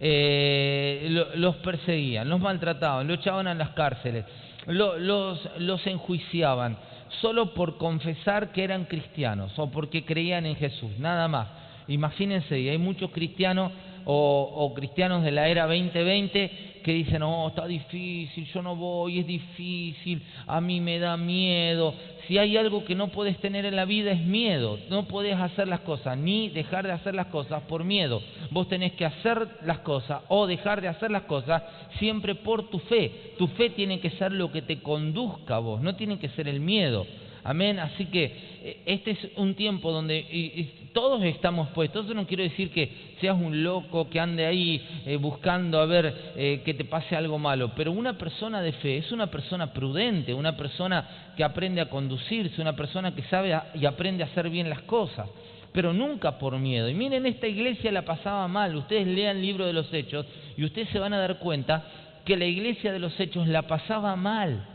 eh, 0.00 1.26
los 1.34 1.56
perseguían, 1.56 2.28
los 2.28 2.40
maltrataban, 2.40 3.06
los 3.06 3.18
echaban 3.18 3.46
a 3.48 3.54
las 3.54 3.70
cárceles, 3.70 4.24
los, 4.66 5.48
los 5.58 5.86
enjuiciaban, 5.86 6.76
solo 7.20 7.54
por 7.54 7.78
confesar 7.78 8.52
que 8.52 8.64
eran 8.64 8.84
cristianos 8.84 9.58
o 9.58 9.70
porque 9.70 10.04
creían 10.04 10.46
en 10.46 10.56
Jesús, 10.56 10.90
nada 10.98 11.26
más. 11.28 11.48
Imagínense, 11.88 12.60
y 12.60 12.68
hay 12.68 12.78
muchos 12.78 13.10
cristianos 13.10 13.72
o, 14.10 14.72
cristianos 14.74 15.22
de 15.22 15.30
la 15.30 15.48
era 15.48 15.66
2020 15.66 16.80
que 16.82 16.92
dicen, 16.92 17.22
oh, 17.22 17.48
está 17.48 17.66
difícil, 17.66 18.46
yo 18.46 18.62
no 18.62 18.74
voy, 18.74 19.18
es 19.18 19.26
difícil, 19.26 20.22
a 20.46 20.60
mí 20.62 20.80
me 20.80 20.98
da 20.98 21.18
miedo, 21.18 21.92
si 22.26 22.38
hay 22.38 22.56
algo 22.56 22.84
que 22.84 22.94
no 22.94 23.08
puedes 23.08 23.38
tener 23.38 23.66
en 23.66 23.76
la 23.76 23.86
vida 23.86 24.12
es 24.12 24.20
miedo. 24.20 24.78
No 24.90 25.08
puedes 25.08 25.34
hacer 25.34 25.66
las 25.66 25.80
cosas 25.80 26.16
ni 26.18 26.50
dejar 26.50 26.86
de 26.86 26.92
hacer 26.92 27.14
las 27.14 27.28
cosas 27.28 27.62
por 27.62 27.84
miedo. 27.84 28.20
Vos 28.50 28.68
tenés 28.68 28.92
que 28.92 29.06
hacer 29.06 29.48
las 29.64 29.78
cosas 29.78 30.20
o 30.28 30.46
dejar 30.46 30.82
de 30.82 30.88
hacer 30.88 31.10
las 31.10 31.22
cosas 31.22 31.62
siempre 31.98 32.34
por 32.34 32.68
tu 32.68 32.80
fe. 32.80 33.32
Tu 33.38 33.46
fe 33.48 33.70
tiene 33.70 33.98
que 34.00 34.10
ser 34.10 34.32
lo 34.32 34.52
que 34.52 34.60
te 34.60 34.82
conduzca 34.82 35.56
a 35.56 35.60
vos, 35.60 35.80
no 35.80 35.96
tiene 35.96 36.18
que 36.18 36.28
ser 36.28 36.48
el 36.48 36.60
miedo. 36.60 37.06
Amén. 37.44 37.78
Así 37.78 38.06
que 38.06 38.24
eh, 38.24 38.82
este 38.86 39.12
es 39.12 39.18
un 39.36 39.54
tiempo 39.54 39.92
donde 39.92 40.90
todos 40.92 41.22
estamos 41.24 41.68
puestos. 41.70 42.04
Eso 42.04 42.14
no 42.14 42.26
quiero 42.26 42.42
decir 42.42 42.70
que 42.70 43.14
seas 43.20 43.36
un 43.36 43.62
loco 43.62 44.08
que 44.08 44.20
ande 44.20 44.46
ahí 44.46 44.84
eh, 45.06 45.16
buscando 45.16 45.80
a 45.80 45.86
ver 45.86 46.32
eh, 46.36 46.62
que 46.64 46.74
te 46.74 46.84
pase 46.84 47.16
algo 47.16 47.38
malo, 47.38 47.72
pero 47.76 47.92
una 47.92 48.18
persona 48.18 48.60
de 48.62 48.72
fe 48.72 48.98
es 48.98 49.12
una 49.12 49.28
persona 49.28 49.72
prudente, 49.72 50.34
una 50.34 50.56
persona 50.56 51.32
que 51.36 51.44
aprende 51.44 51.80
a 51.80 51.88
conducirse, 51.88 52.60
una 52.60 52.76
persona 52.76 53.14
que 53.14 53.22
sabe 53.24 53.56
y 53.74 53.86
aprende 53.86 54.22
a 54.22 54.26
hacer 54.26 54.50
bien 54.50 54.68
las 54.68 54.82
cosas 54.82 55.28
pero 55.70 55.92
nunca 55.92 56.38
por 56.38 56.58
miedo. 56.58 56.88
Y 56.88 56.94
miren, 56.94 57.26
esta 57.26 57.46
iglesia 57.46 57.92
la 57.92 58.02
pasaba 58.02 58.48
mal. 58.48 58.74
Ustedes 58.74 59.06
lean 59.06 59.36
el 59.36 59.42
libro 59.42 59.66
de 59.66 59.72
los 59.72 59.92
Hechos 59.92 60.26
y 60.56 60.64
ustedes 60.64 60.88
se 60.88 60.98
van 60.98 61.12
a 61.12 61.18
dar 61.18 61.38
cuenta 61.38 61.84
que 62.24 62.36
la 62.36 62.46
iglesia 62.46 62.90
de 62.90 62.98
los 62.98 63.18
Hechos 63.20 63.46
la 63.46 63.62
pasaba 63.62 64.16
mal. 64.16 64.66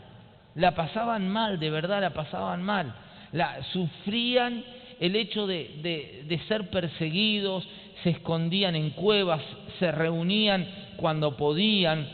La 0.54 0.74
pasaban 0.74 1.28
mal, 1.28 1.58
de 1.58 1.70
verdad 1.70 2.00
la 2.00 2.10
pasaban 2.10 2.62
mal. 2.62 2.94
La, 3.32 3.62
sufrían 3.72 4.64
el 5.00 5.16
hecho 5.16 5.46
de, 5.46 6.24
de, 6.26 6.38
ser 6.46 6.70
perseguidos, 6.70 7.66
se 8.02 8.10
escondían 8.10 8.76
en 8.76 8.90
cuevas, 8.90 9.42
se 9.78 9.90
reunían 9.90 10.66
cuando 10.96 11.36
podían. 11.36 12.06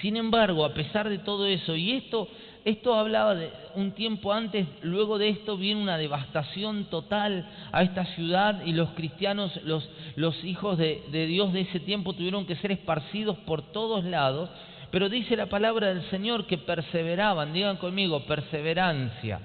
Sin 0.00 0.16
embargo, 0.16 0.64
a 0.64 0.74
pesar 0.74 1.08
de 1.08 1.18
todo 1.18 1.46
eso, 1.46 1.76
y 1.76 1.92
esto, 1.92 2.28
esto 2.64 2.94
hablaba 2.94 3.36
de 3.36 3.50
un 3.76 3.92
tiempo 3.92 4.32
antes, 4.32 4.66
luego 4.82 5.18
de 5.18 5.28
esto 5.28 5.56
viene 5.56 5.80
una 5.80 5.98
devastación 5.98 6.86
total 6.86 7.48
a 7.70 7.82
esta 7.82 8.04
ciudad 8.06 8.64
y 8.64 8.72
los 8.72 8.90
cristianos, 8.90 9.52
los, 9.64 9.88
los 10.16 10.42
hijos 10.44 10.78
de, 10.78 11.02
de 11.12 11.26
Dios 11.26 11.52
de 11.52 11.60
ese 11.60 11.78
tiempo 11.78 12.14
tuvieron 12.14 12.46
que 12.46 12.56
ser 12.56 12.72
esparcidos 12.72 13.36
por 13.38 13.62
todos 13.70 14.04
lados 14.04 14.50
pero 14.92 15.08
dice 15.08 15.36
la 15.36 15.46
palabra 15.46 15.88
del 15.88 16.02
Señor 16.10 16.46
que 16.46 16.58
perseveraban, 16.58 17.54
digan 17.54 17.78
conmigo, 17.78 18.26
perseverancia. 18.26 19.40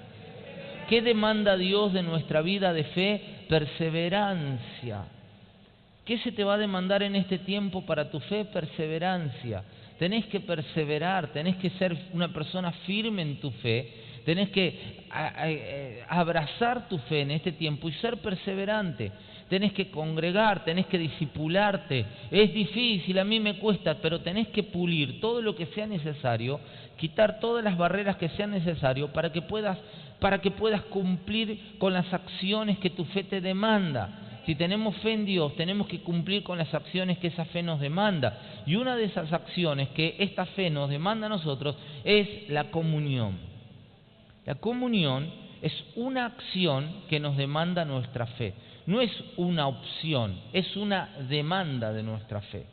¿Qué 0.90 1.00
demanda 1.00 1.56
Dios 1.56 1.94
de 1.94 2.02
nuestra 2.02 2.42
vida 2.42 2.74
de 2.74 2.84
fe? 2.84 3.22
Perseverancia. 3.48 5.04
¿Qué 6.04 6.18
se 6.18 6.32
te 6.32 6.44
va 6.44 6.54
a 6.54 6.58
demandar 6.58 7.02
en 7.02 7.16
este 7.16 7.38
tiempo 7.38 7.86
para 7.86 8.10
tu 8.10 8.20
fe? 8.20 8.44
Perseverancia. 8.44 9.64
Tenés 9.98 10.26
que 10.26 10.40
perseverar, 10.40 11.28
tenés 11.28 11.56
que 11.56 11.70
ser 11.70 11.96
una 12.12 12.28
persona 12.28 12.70
firme 12.86 13.22
en 13.22 13.40
tu 13.40 13.50
fe, 13.50 13.90
tenés 14.26 14.50
que 14.50 15.06
abrazar 16.10 16.90
tu 16.90 16.98
fe 16.98 17.22
en 17.22 17.30
este 17.30 17.52
tiempo 17.52 17.88
y 17.88 17.92
ser 17.94 18.18
perseverante 18.18 19.12
tenés 19.48 19.72
que 19.72 19.90
congregar, 19.90 20.64
tenés 20.64 20.86
que 20.86 20.98
disipularte. 20.98 22.04
Es 22.30 22.52
difícil, 22.52 23.18
a 23.18 23.24
mí 23.24 23.40
me 23.40 23.58
cuesta, 23.58 23.96
pero 24.00 24.20
tenés 24.20 24.48
que 24.48 24.62
pulir 24.62 25.20
todo 25.20 25.42
lo 25.42 25.56
que 25.56 25.66
sea 25.66 25.86
necesario, 25.86 26.60
quitar 26.96 27.40
todas 27.40 27.64
las 27.64 27.76
barreras 27.76 28.16
que 28.16 28.28
sean 28.30 28.50
necesarias 28.50 29.10
para 29.10 29.32
que 29.32 29.42
puedas 29.42 29.78
para 30.20 30.40
que 30.40 30.50
puedas 30.50 30.82
cumplir 30.82 31.76
con 31.78 31.92
las 31.92 32.12
acciones 32.12 32.78
que 32.78 32.90
tu 32.90 33.04
fe 33.04 33.22
te 33.22 33.40
demanda. 33.40 34.42
Si 34.46 34.56
tenemos 34.56 34.96
fe 34.96 35.12
en 35.12 35.24
Dios, 35.24 35.54
tenemos 35.54 35.86
que 35.86 36.00
cumplir 36.00 36.42
con 36.42 36.58
las 36.58 36.74
acciones 36.74 37.18
que 37.18 37.28
esa 37.28 37.44
fe 37.44 37.62
nos 37.62 37.78
demanda. 37.78 38.36
Y 38.66 38.74
una 38.74 38.96
de 38.96 39.04
esas 39.04 39.32
acciones 39.32 39.90
que 39.90 40.16
esta 40.18 40.44
fe 40.46 40.70
nos 40.70 40.90
demanda 40.90 41.26
a 41.26 41.28
nosotros 41.28 41.76
es 42.02 42.48
la 42.48 42.64
comunión. 42.72 43.38
La 44.44 44.56
comunión 44.56 45.30
es 45.62 45.72
una 45.94 46.26
acción 46.26 47.02
que 47.08 47.20
nos 47.20 47.36
demanda 47.36 47.84
nuestra 47.84 48.26
fe 48.26 48.54
no 48.88 49.02
es 49.02 49.12
una 49.36 49.68
opción, 49.68 50.40
es 50.54 50.74
una 50.74 51.10
demanda 51.28 51.92
de 51.92 52.02
nuestra 52.02 52.40
fe. 52.40 52.64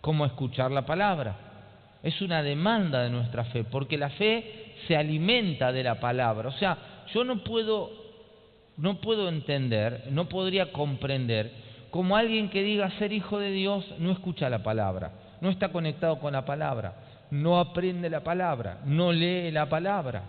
Como 0.00 0.24
escuchar 0.24 0.70
la 0.70 0.86
palabra. 0.86 1.34
Es 2.04 2.22
una 2.22 2.40
demanda 2.40 3.02
de 3.02 3.10
nuestra 3.10 3.42
fe, 3.46 3.64
porque 3.64 3.98
la 3.98 4.10
fe 4.10 4.76
se 4.86 4.96
alimenta 4.96 5.72
de 5.72 5.82
la 5.82 5.98
palabra. 5.98 6.50
O 6.50 6.52
sea, 6.52 6.78
yo 7.12 7.24
no 7.24 7.42
puedo, 7.42 7.90
no 8.76 9.00
puedo 9.00 9.28
entender, 9.28 10.04
no 10.12 10.28
podría 10.28 10.70
comprender 10.70 11.50
como 11.90 12.16
alguien 12.16 12.48
que 12.48 12.62
diga 12.62 12.96
ser 12.98 13.12
hijo 13.12 13.40
de 13.40 13.50
Dios 13.50 13.84
no 13.98 14.12
escucha 14.12 14.48
la 14.48 14.62
palabra, 14.62 15.14
no 15.40 15.50
está 15.50 15.70
conectado 15.70 16.20
con 16.20 16.32
la 16.32 16.44
palabra, 16.44 16.94
no 17.32 17.58
aprende 17.58 18.08
la 18.08 18.22
palabra, 18.22 18.78
no 18.84 19.12
lee 19.12 19.50
la 19.50 19.68
palabra. 19.68 20.22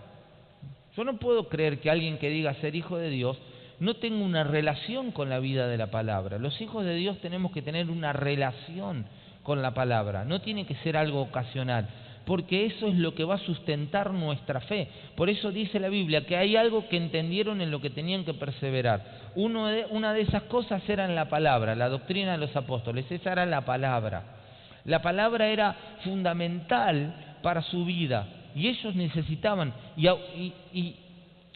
Yo 0.96 1.04
no 1.04 1.16
puedo 1.16 1.48
creer 1.48 1.78
que 1.78 1.90
alguien 1.90 2.18
que 2.18 2.28
diga 2.28 2.54
ser 2.54 2.74
hijo 2.74 2.98
de 2.98 3.10
Dios 3.10 3.38
no 3.78 3.94
tengo 3.94 4.24
una 4.24 4.44
relación 4.44 5.10
con 5.10 5.28
la 5.28 5.38
vida 5.38 5.68
de 5.68 5.76
la 5.76 5.88
palabra. 5.88 6.38
Los 6.38 6.60
hijos 6.60 6.84
de 6.84 6.94
Dios 6.94 7.18
tenemos 7.18 7.52
que 7.52 7.62
tener 7.62 7.90
una 7.90 8.12
relación 8.12 9.06
con 9.42 9.62
la 9.62 9.74
palabra, 9.74 10.24
no 10.24 10.40
tiene 10.40 10.66
que 10.66 10.74
ser 10.76 10.96
algo 10.96 11.20
ocasional, 11.20 11.88
porque 12.24 12.66
eso 12.66 12.88
es 12.88 12.96
lo 12.96 13.14
que 13.14 13.22
va 13.22 13.36
a 13.36 13.46
sustentar 13.46 14.12
nuestra 14.12 14.60
fe. 14.60 14.88
Por 15.14 15.30
eso 15.30 15.52
dice 15.52 15.78
la 15.78 15.88
Biblia 15.88 16.26
que 16.26 16.36
hay 16.36 16.56
algo 16.56 16.88
que 16.88 16.96
entendieron 16.96 17.60
en 17.60 17.70
lo 17.70 17.80
que 17.80 17.90
tenían 17.90 18.24
que 18.24 18.34
perseverar. 18.34 19.30
Uno 19.36 19.66
de, 19.66 19.86
una 19.90 20.12
de 20.12 20.22
esas 20.22 20.42
cosas 20.44 20.82
era 20.88 21.04
en 21.04 21.14
la 21.14 21.28
palabra, 21.28 21.76
la 21.76 21.88
doctrina 21.88 22.32
de 22.32 22.38
los 22.38 22.56
apóstoles, 22.56 23.10
esa 23.10 23.32
era 23.32 23.46
la 23.46 23.64
palabra. 23.64 24.24
La 24.84 25.02
palabra 25.02 25.48
era 25.48 25.76
fundamental 26.02 27.38
para 27.42 27.62
su 27.62 27.84
vida 27.84 28.26
y 28.56 28.68
ellos 28.68 28.94
necesitaban, 28.94 29.74
y, 29.96 30.08
y, 30.72 30.96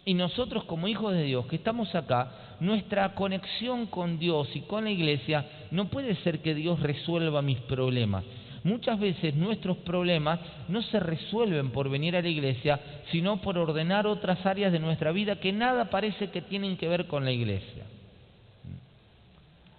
y 0.04 0.14
nosotros 0.14 0.64
como 0.64 0.88
hijos 0.88 1.12
de 1.12 1.25
Dios 1.25 1.47
que 1.47 1.57
estamos 1.57 1.95
acá, 1.95 2.57
nuestra 2.61 3.14
conexión 3.14 3.87
con 3.87 4.19
Dios 4.19 4.49
y 4.54 4.61
con 4.62 4.85
la 4.85 4.90
iglesia 4.90 5.47
no 5.71 5.88
puede 5.88 6.14
ser 6.16 6.40
que 6.40 6.54
Dios 6.54 6.80
resuelva 6.80 7.42
mis 7.42 7.59
problemas. 7.61 8.25
Muchas 8.62 9.00
veces 9.00 9.35
nuestros 9.35 9.78
problemas 9.78 10.38
no 10.69 10.83
se 10.83 11.00
resuelven 11.00 11.71
por 11.71 11.88
venir 11.88 12.14
a 12.16 12.23
la 12.23 12.28
iglesia, 12.28 12.78
sino 13.11 13.40
por 13.40 13.57
ordenar 13.57 14.07
otras 14.07 14.45
áreas 14.45 14.71
de 14.73 14.78
nuestra 14.78 15.12
vida 15.12 15.40
que 15.40 15.52
nada 15.52 15.88
parece 15.88 16.28
que 16.28 16.42
tienen 16.42 16.76
que 16.76 16.88
ver 16.88 17.07
con 17.07 17.25
la 17.25 17.33
iglesia. 17.33 17.85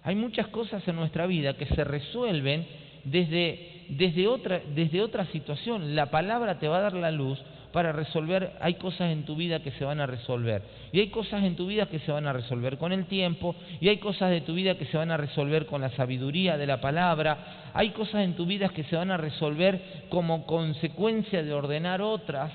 Hay 0.02 0.16
muchas 0.16 0.48
cosas 0.48 0.86
en 0.88 0.96
nuestra 0.96 1.26
vida 1.26 1.56
que 1.56 1.66
se 1.66 1.84
resuelven 1.84 2.66
desde, 3.04 3.84
desde, 3.90 4.26
otra, 4.26 4.60
desde 4.74 5.00
otra 5.00 5.26
situación. 5.26 5.94
La 5.94 6.10
palabra 6.10 6.58
te 6.58 6.66
va 6.66 6.78
a 6.78 6.82
dar 6.82 6.94
la 6.94 7.12
luz 7.12 7.40
para 7.72 7.92
resolver, 7.92 8.52
hay 8.60 8.74
cosas 8.74 9.10
en 9.10 9.24
tu 9.24 9.34
vida 9.34 9.60
que 9.60 9.70
se 9.72 9.84
van 9.84 10.00
a 10.00 10.06
resolver. 10.06 10.62
Y 10.92 11.00
hay 11.00 11.08
cosas 11.08 11.42
en 11.44 11.56
tu 11.56 11.66
vida 11.66 11.86
que 11.86 11.98
se 12.00 12.12
van 12.12 12.26
a 12.26 12.32
resolver 12.32 12.78
con 12.78 12.92
el 12.92 13.06
tiempo, 13.06 13.56
y 13.80 13.88
hay 13.88 13.98
cosas 13.98 14.30
de 14.30 14.42
tu 14.42 14.54
vida 14.54 14.76
que 14.76 14.86
se 14.86 14.96
van 14.96 15.10
a 15.10 15.16
resolver 15.16 15.66
con 15.66 15.80
la 15.80 15.90
sabiduría 15.90 16.56
de 16.56 16.66
la 16.66 16.80
palabra, 16.80 17.70
hay 17.74 17.90
cosas 17.90 18.22
en 18.22 18.34
tu 18.34 18.46
vida 18.46 18.68
que 18.68 18.84
se 18.84 18.96
van 18.96 19.10
a 19.10 19.16
resolver 19.16 20.06
como 20.08 20.46
consecuencia 20.46 21.42
de 21.42 21.52
ordenar 21.52 22.02
otras. 22.02 22.52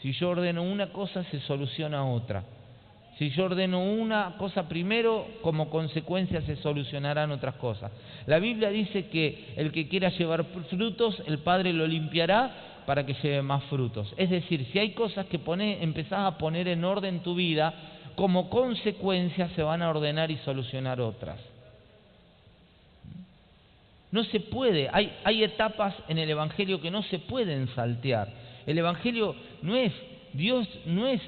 Si 0.00 0.12
yo 0.12 0.30
ordeno 0.30 0.62
una 0.62 0.92
cosa, 0.92 1.24
se 1.24 1.40
soluciona 1.40 2.04
otra. 2.04 2.44
Si 3.18 3.30
yo 3.30 3.44
ordeno 3.44 3.80
una 3.80 4.34
cosa 4.38 4.68
primero, 4.68 5.26
como 5.40 5.70
consecuencia 5.70 6.40
se 6.42 6.56
solucionarán 6.56 7.30
otras 7.30 7.54
cosas. 7.56 7.92
La 8.26 8.40
Biblia 8.40 8.70
dice 8.70 9.06
que 9.06 9.54
el 9.56 9.70
que 9.70 9.88
quiera 9.88 10.08
llevar 10.08 10.44
frutos, 10.68 11.22
el 11.26 11.38
Padre 11.38 11.72
lo 11.72 11.86
limpiará 11.86 12.82
para 12.86 13.06
que 13.06 13.14
lleve 13.14 13.42
más 13.42 13.62
frutos. 13.64 14.12
Es 14.16 14.30
decir, 14.30 14.66
si 14.72 14.78
hay 14.80 14.90
cosas 14.90 15.26
que 15.26 15.38
pone, 15.38 15.82
empezás 15.82 16.26
a 16.26 16.38
poner 16.38 16.66
en 16.66 16.84
orden 16.84 17.20
tu 17.20 17.36
vida, 17.36 17.72
como 18.16 18.50
consecuencia 18.50 19.48
se 19.50 19.62
van 19.62 19.82
a 19.82 19.90
ordenar 19.90 20.30
y 20.32 20.36
solucionar 20.38 21.00
otras. 21.00 21.38
No 24.10 24.24
se 24.24 24.40
puede, 24.40 24.88
hay, 24.92 25.12
hay 25.24 25.42
etapas 25.44 25.94
en 26.08 26.18
el 26.18 26.30
Evangelio 26.30 26.80
que 26.80 26.90
no 26.90 27.02
se 27.04 27.20
pueden 27.20 27.68
saltear. 27.74 28.28
El 28.66 28.78
Evangelio 28.78 29.34
no 29.62 29.76
es, 29.76 29.92
Dios 30.32 30.68
no 30.86 31.06
es 31.06 31.20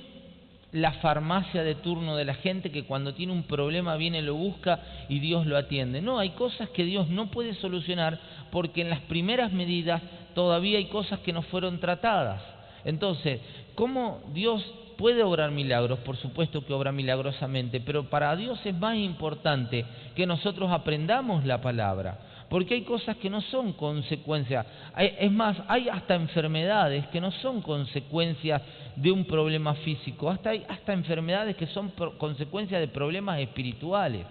la 0.77 0.93
farmacia 0.93 1.63
de 1.63 1.75
turno 1.75 2.17
de 2.17 2.27
la 2.27 2.35
gente 2.35 2.71
que 2.71 2.85
cuando 2.85 3.15
tiene 3.15 3.33
un 3.33 3.45
problema 3.45 3.97
viene, 3.97 4.21
lo 4.21 4.35
busca 4.35 4.81
y 5.09 5.21
Dios 5.21 5.47
lo 5.47 5.57
atiende. 5.57 6.03
No, 6.03 6.19
hay 6.19 6.31
cosas 6.31 6.69
que 6.71 6.85
Dios 6.85 7.09
no 7.09 7.31
puede 7.31 7.55
solucionar 7.55 8.19
porque 8.51 8.83
en 8.83 8.91
las 8.91 9.01
primeras 9.01 9.53
medidas 9.53 10.03
todavía 10.35 10.77
hay 10.77 10.87
cosas 10.87 11.21
que 11.21 11.33
no 11.33 11.41
fueron 11.43 11.81
tratadas. 11.81 12.43
Entonces, 12.85 13.41
¿cómo 13.75 14.21
Dios 14.35 14.63
puede 14.99 15.23
obrar 15.23 15.51
milagros? 15.51 15.99
Por 16.01 16.19
supuesto 16.19 16.65
que 16.67 16.75
obra 16.75 16.93
milagrosamente, 16.93 17.81
pero 17.81 18.11
para 18.11 18.37
Dios 18.37 18.61
es 18.67 18.75
más 18.75 18.97
importante 18.97 19.87
que 20.15 20.27
nosotros 20.27 20.71
aprendamos 20.71 21.47
la 21.47 21.63
palabra 21.63 22.19
porque 22.49 22.75
hay 22.75 22.83
cosas 22.83 23.17
que 23.17 23.31
no 23.31 23.41
son 23.41 23.73
consecuencias. 23.73 24.67
Es 24.97 25.33
más, 25.33 25.57
hay 25.69 25.89
hasta 25.89 26.15
enfermedades 26.15 27.07
que 27.09 27.21
no 27.21 27.31
son 27.33 27.61
consecuencias 27.61 28.63
de 28.95 29.11
un 29.11 29.25
problema 29.25 29.75
físico, 29.75 30.31
hasta 30.31 30.51
hay 30.51 30.65
hasta 30.69 30.93
enfermedades 30.93 31.57
que 31.57 31.67
son 31.67 31.91
consecuencias 32.19 32.81
de 32.81 32.89
problemas 32.89 33.41
espirituales. 33.41 34.27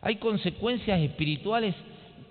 Hay 0.00 0.16
consecuencias 0.16 1.00
espirituales 1.00 1.74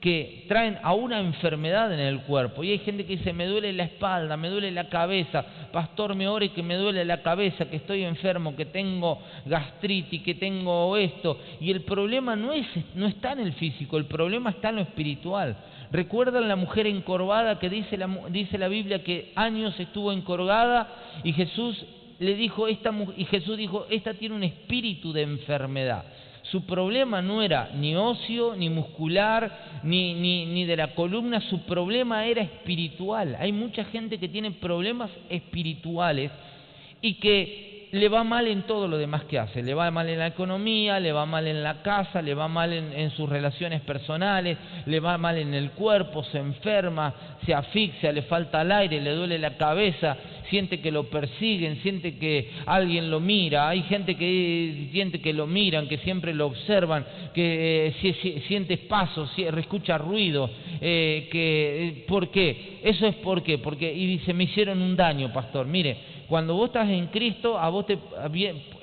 que 0.02 0.46
traen 0.48 0.80
a 0.82 0.94
una 0.94 1.20
enfermedad 1.20 1.94
en 1.94 2.00
el 2.00 2.22
cuerpo. 2.22 2.64
Y 2.64 2.72
hay 2.72 2.80
gente 2.80 3.06
que 3.06 3.18
dice, 3.18 3.34
me 3.34 3.46
duele 3.46 3.72
la 3.72 3.84
espalda, 3.84 4.36
me 4.36 4.50
duele 4.50 4.72
la 4.72 4.90
cabeza, 4.90 5.46
pastor, 5.72 6.16
me 6.16 6.28
ore 6.28 6.50
que 6.50 6.64
me 6.64 6.76
duele 6.76 7.06
la 7.06 7.22
cabeza, 7.22 7.70
que 7.70 7.78
estoy 7.78 8.04
enfermo, 8.04 8.56
que 8.56 8.66
tengo 8.66 9.20
gastritis, 9.46 10.24
que 10.24 10.34
tengo 10.34 10.98
esto. 10.98 11.38
Y 11.60 11.70
el 11.70 11.82
problema 11.82 12.36
no, 12.36 12.52
es, 12.52 12.66
no 12.96 13.06
está 13.06 13.34
en 13.34 13.42
el 13.42 13.54
físico, 13.54 13.98
el 13.98 14.06
problema 14.06 14.50
está 14.50 14.70
en 14.70 14.78
lo 14.78 14.82
espiritual. 14.82 15.56
¿Recuerdan 15.92 16.48
la 16.48 16.56
mujer 16.56 16.88
encorvada 16.88 17.60
que 17.60 17.70
dice 17.70 17.96
la, 17.96 18.08
dice 18.30 18.58
la 18.58 18.70
Biblia 18.70 19.04
que 19.04 19.32
años 19.36 19.80
estuvo 19.80 20.12
encorvada 20.12 20.88
y 21.24 21.32
Jesús 21.34 21.86
le 22.18 22.34
dijo, 22.36 22.68
esta, 22.68 22.92
y 23.18 23.26
Jesús 23.26 23.58
dijo, 23.58 23.86
esta 23.90 24.16
tiene 24.16 24.36
un 24.36 24.44
espíritu 24.44 25.14
de 25.14 25.22
enfermedad. 25.24 26.06
Su 26.52 26.66
problema 26.66 27.22
no 27.22 27.42
era 27.42 27.70
ni 27.74 27.96
óseo, 27.96 28.56
ni 28.58 28.70
muscular, 28.70 29.80
ni, 29.84 30.14
ni, 30.14 30.46
ni, 30.46 30.66
de 30.66 30.76
la 30.76 30.94
columna, 30.94 31.40
su 31.40 31.62
problema 31.62 32.26
era 32.26 32.42
espiritual. 32.42 33.38
Hay 33.40 33.54
mucha 33.54 33.86
gente 33.86 34.18
que 34.18 34.28
tiene 34.28 34.52
problemas 34.52 35.10
espirituales 35.30 36.30
y 37.02 37.14
que 37.16 37.88
le 37.92 38.10
va 38.10 38.24
mal 38.24 38.48
en 38.48 38.64
todo 38.64 38.88
lo 38.88 38.98
demás 38.98 39.24
que 39.26 39.40
hace. 39.40 39.62
Le 39.62 39.74
va 39.74 39.92
mal 39.92 40.10
en 40.10 40.20
la 40.20 40.28
economía, 40.28 41.00
le 41.00 41.12
va 41.12 41.26
mal 41.26 41.48
en 41.48 41.64
la 41.64 41.82
casa, 41.82 42.22
le 42.22 42.34
va 42.34 42.48
mal 42.48 42.74
en, 42.74 43.12
sus 43.12 43.30
relaciones 43.30 43.82
personales, 43.82 44.58
le 44.86 45.00
va 45.00 45.18
mal 45.18 45.38
en 45.38 45.54
el 45.54 45.72
cuerpo, 45.72 46.24
se 46.24 46.38
enferma, 46.38 47.14
se 47.46 47.54
asfixia, 47.54 48.12
le 48.12 48.24
falta 48.24 48.62
el 48.62 48.72
aire, 48.72 49.02
le 49.02 49.12
duele 49.12 49.38
la 49.38 49.58
cabeza, 49.58 50.18
siente 50.52 50.82
que 50.82 50.92
lo 50.92 51.06
persiguen, 51.06 51.82
siente 51.82 52.18
que 52.18 52.52
alguien 52.68 53.10
lo 53.10 53.20
mira. 53.20 53.70
Hay 53.70 53.82
gente 53.84 54.16
que 54.16 54.90
siente 54.92 55.20
que 55.20 55.34
lo 55.34 55.48
miran, 55.48 55.88
que 55.88 55.98
siempre 56.00 56.34
lo 56.36 56.46
observan, 56.48 57.06
que 57.34 57.88
eh, 57.88 58.42
siente 58.48 58.78
pasos, 58.78 59.32
escucha 59.38 59.98
ruido. 59.98 60.50
Eh, 60.80 61.30
que, 61.32 61.88
eh, 61.88 62.06
¿Por 62.08 62.30
qué? 62.30 62.80
Eso 62.84 63.08
es 63.08 63.16
por 63.16 63.42
qué. 63.42 63.58
Porque, 63.58 63.92
y 63.92 64.06
dice, 64.06 64.34
me 64.34 64.44
hicieron 64.44 64.82
un 64.82 64.96
daño, 64.96 65.34
pastor. 65.34 65.66
Mire, 65.66 65.98
cuando 66.28 66.54
vos 66.54 66.68
estás 66.68 66.90
en 66.90 67.08
Cristo, 67.08 67.58
a 67.58 67.70
vos 67.70 67.86
te, 67.88 67.98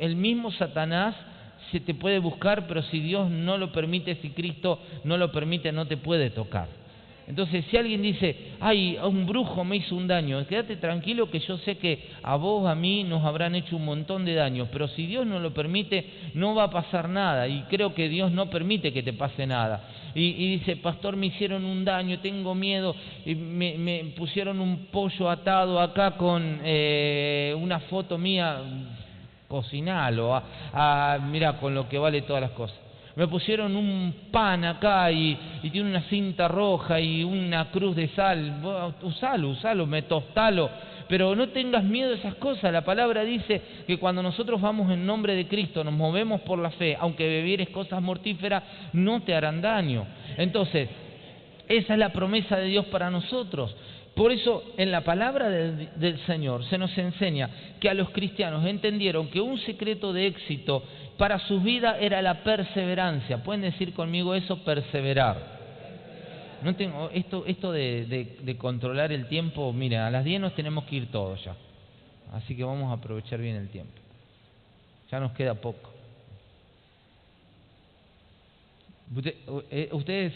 el 0.00 0.16
mismo 0.16 0.50
Satanás 0.52 1.14
se 1.70 1.80
te 1.80 1.92
puede 1.92 2.18
buscar, 2.18 2.66
pero 2.66 2.82
si 2.82 3.00
Dios 3.00 3.30
no 3.30 3.58
lo 3.58 3.72
permite, 3.72 4.16
si 4.16 4.30
Cristo 4.30 4.80
no 5.04 5.18
lo 5.18 5.30
permite, 5.30 5.70
no 5.70 5.86
te 5.86 5.98
puede 5.98 6.30
tocar. 6.30 6.87
Entonces, 7.28 7.64
si 7.70 7.76
alguien 7.76 8.00
dice, 8.00 8.54
ay, 8.58 8.98
un 9.02 9.26
brujo 9.26 9.62
me 9.62 9.76
hizo 9.76 9.94
un 9.94 10.06
daño, 10.06 10.44
quédate 10.46 10.76
tranquilo 10.76 11.30
que 11.30 11.40
yo 11.40 11.58
sé 11.58 11.76
que 11.76 12.08
a 12.22 12.36
vos, 12.36 12.66
a 12.66 12.74
mí, 12.74 13.04
nos 13.04 13.24
habrán 13.24 13.54
hecho 13.54 13.76
un 13.76 13.84
montón 13.84 14.24
de 14.24 14.34
daños, 14.34 14.68
pero 14.72 14.88
si 14.88 15.06
Dios 15.06 15.26
no 15.26 15.38
lo 15.38 15.52
permite, 15.52 16.06
no 16.34 16.54
va 16.54 16.64
a 16.64 16.70
pasar 16.70 17.08
nada, 17.08 17.46
y 17.46 17.62
creo 17.64 17.94
que 17.94 18.08
Dios 18.08 18.32
no 18.32 18.48
permite 18.48 18.92
que 18.92 19.02
te 19.02 19.12
pase 19.12 19.46
nada 19.46 19.84
y, 20.14 20.58
dice, 20.58 20.76
pastor, 20.76 21.16
me 21.16 21.26
hicieron 21.26 21.64
un 21.64 21.84
daño, 21.84 22.18
tengo 22.20 22.54
miedo, 22.54 22.94
y 23.24 23.34
me, 23.34 24.12
pusieron 24.16 24.60
un 24.60 24.86
pollo 24.86 25.30
atado 25.30 25.80
acá 25.80 26.12
con 26.12 26.60
eh, 26.64 27.54
una 27.56 27.80
foto 27.80 28.18
mía, 28.18 28.60
cocinalo, 29.46 30.34
a, 30.34 31.18
mira, 31.30 31.58
con 31.58 31.74
lo 31.74 31.88
que 31.88 31.98
vale 31.98 32.22
todas 32.22 32.42
las 32.42 32.50
cosas. 32.52 32.87
Me 33.18 33.28
pusieron 33.28 33.76
un 33.76 34.14
pan 34.30 34.64
acá 34.64 35.12
y, 35.12 35.36
y, 35.62 35.68
tiene 35.68 35.90
una 35.90 36.02
cinta 36.02 36.48
roja 36.48 36.98
y 37.00 37.22
una 37.22 37.70
cruz 37.70 37.94
de 37.94 38.08
sal. 38.08 38.62
Usalo, 39.02 39.50
usalo, 39.50 39.86
me 39.86 40.02
tostalo 40.02 40.70
pero 41.08 41.34
no 41.34 41.48
tengas 41.48 41.82
miedo 41.82 42.10
de 42.10 42.16
esas 42.16 42.34
cosas. 42.34 42.72
La 42.72 42.84
palabra 42.84 43.24
dice 43.24 43.62
que 43.86 43.96
cuando 43.96 44.22
nosotros 44.22 44.60
vamos 44.60 44.92
en 44.92 45.06
nombre 45.06 45.34
de 45.34 45.48
Cristo, 45.48 45.82
nos 45.82 45.94
movemos 45.94 46.42
por 46.42 46.58
la 46.58 46.70
fe, 46.70 46.96
aunque 47.00 47.26
bebieres 47.26 47.70
cosas 47.70 48.02
mortíferas, 48.02 48.62
no 48.92 49.22
te 49.22 49.34
harán 49.34 49.60
daño. 49.60 50.06
Entonces, 50.36 50.88
esa 51.66 51.92
es 51.94 51.98
la 51.98 52.12
promesa 52.12 52.56
de 52.56 52.66
Dios 52.66 52.86
para 52.86 53.10
nosotros. 53.10 53.74
Por 54.18 54.32
eso 54.32 54.64
en 54.76 54.90
la 54.90 55.02
palabra 55.02 55.48
del, 55.48 56.18
Señor 56.26 56.64
se 56.64 56.76
nos 56.76 56.98
enseña 56.98 57.48
que 57.78 57.88
a 57.88 57.94
los 57.94 58.10
cristianos 58.10 58.66
entendieron 58.66 59.28
que 59.28 59.40
un 59.40 59.58
secreto 59.60 60.12
de 60.12 60.26
éxito 60.26 60.82
para 61.16 61.38
su 61.38 61.60
vida 61.60 61.96
era 62.00 62.20
la 62.20 62.42
perseverancia. 62.42 63.44
Pueden 63.44 63.62
decir 63.62 63.94
conmigo 63.94 64.34
eso, 64.34 64.64
perseverar. 64.64 65.58
No 66.64 66.74
tengo, 66.74 67.08
esto 67.14 67.44
esto 67.46 67.70
de, 67.70 68.36
de, 68.42 68.56
controlar 68.56 69.12
el 69.12 69.28
tiempo, 69.28 69.72
mira, 69.72 70.08
a 70.08 70.10
las 70.10 70.24
10 70.24 70.40
nos 70.40 70.54
tenemos 70.56 70.82
que 70.86 70.96
ir 70.96 71.12
todos 71.12 71.44
ya. 71.44 71.54
Así 72.32 72.56
que 72.56 72.64
vamos 72.64 72.90
a 72.90 72.94
aprovechar 72.94 73.38
bien 73.40 73.54
el 73.54 73.68
tiempo. 73.68 73.92
Ya 75.12 75.20
nos 75.20 75.30
queda 75.30 75.54
poco. 75.54 75.92
Eh, 79.70 79.88
ustedes 79.92 80.32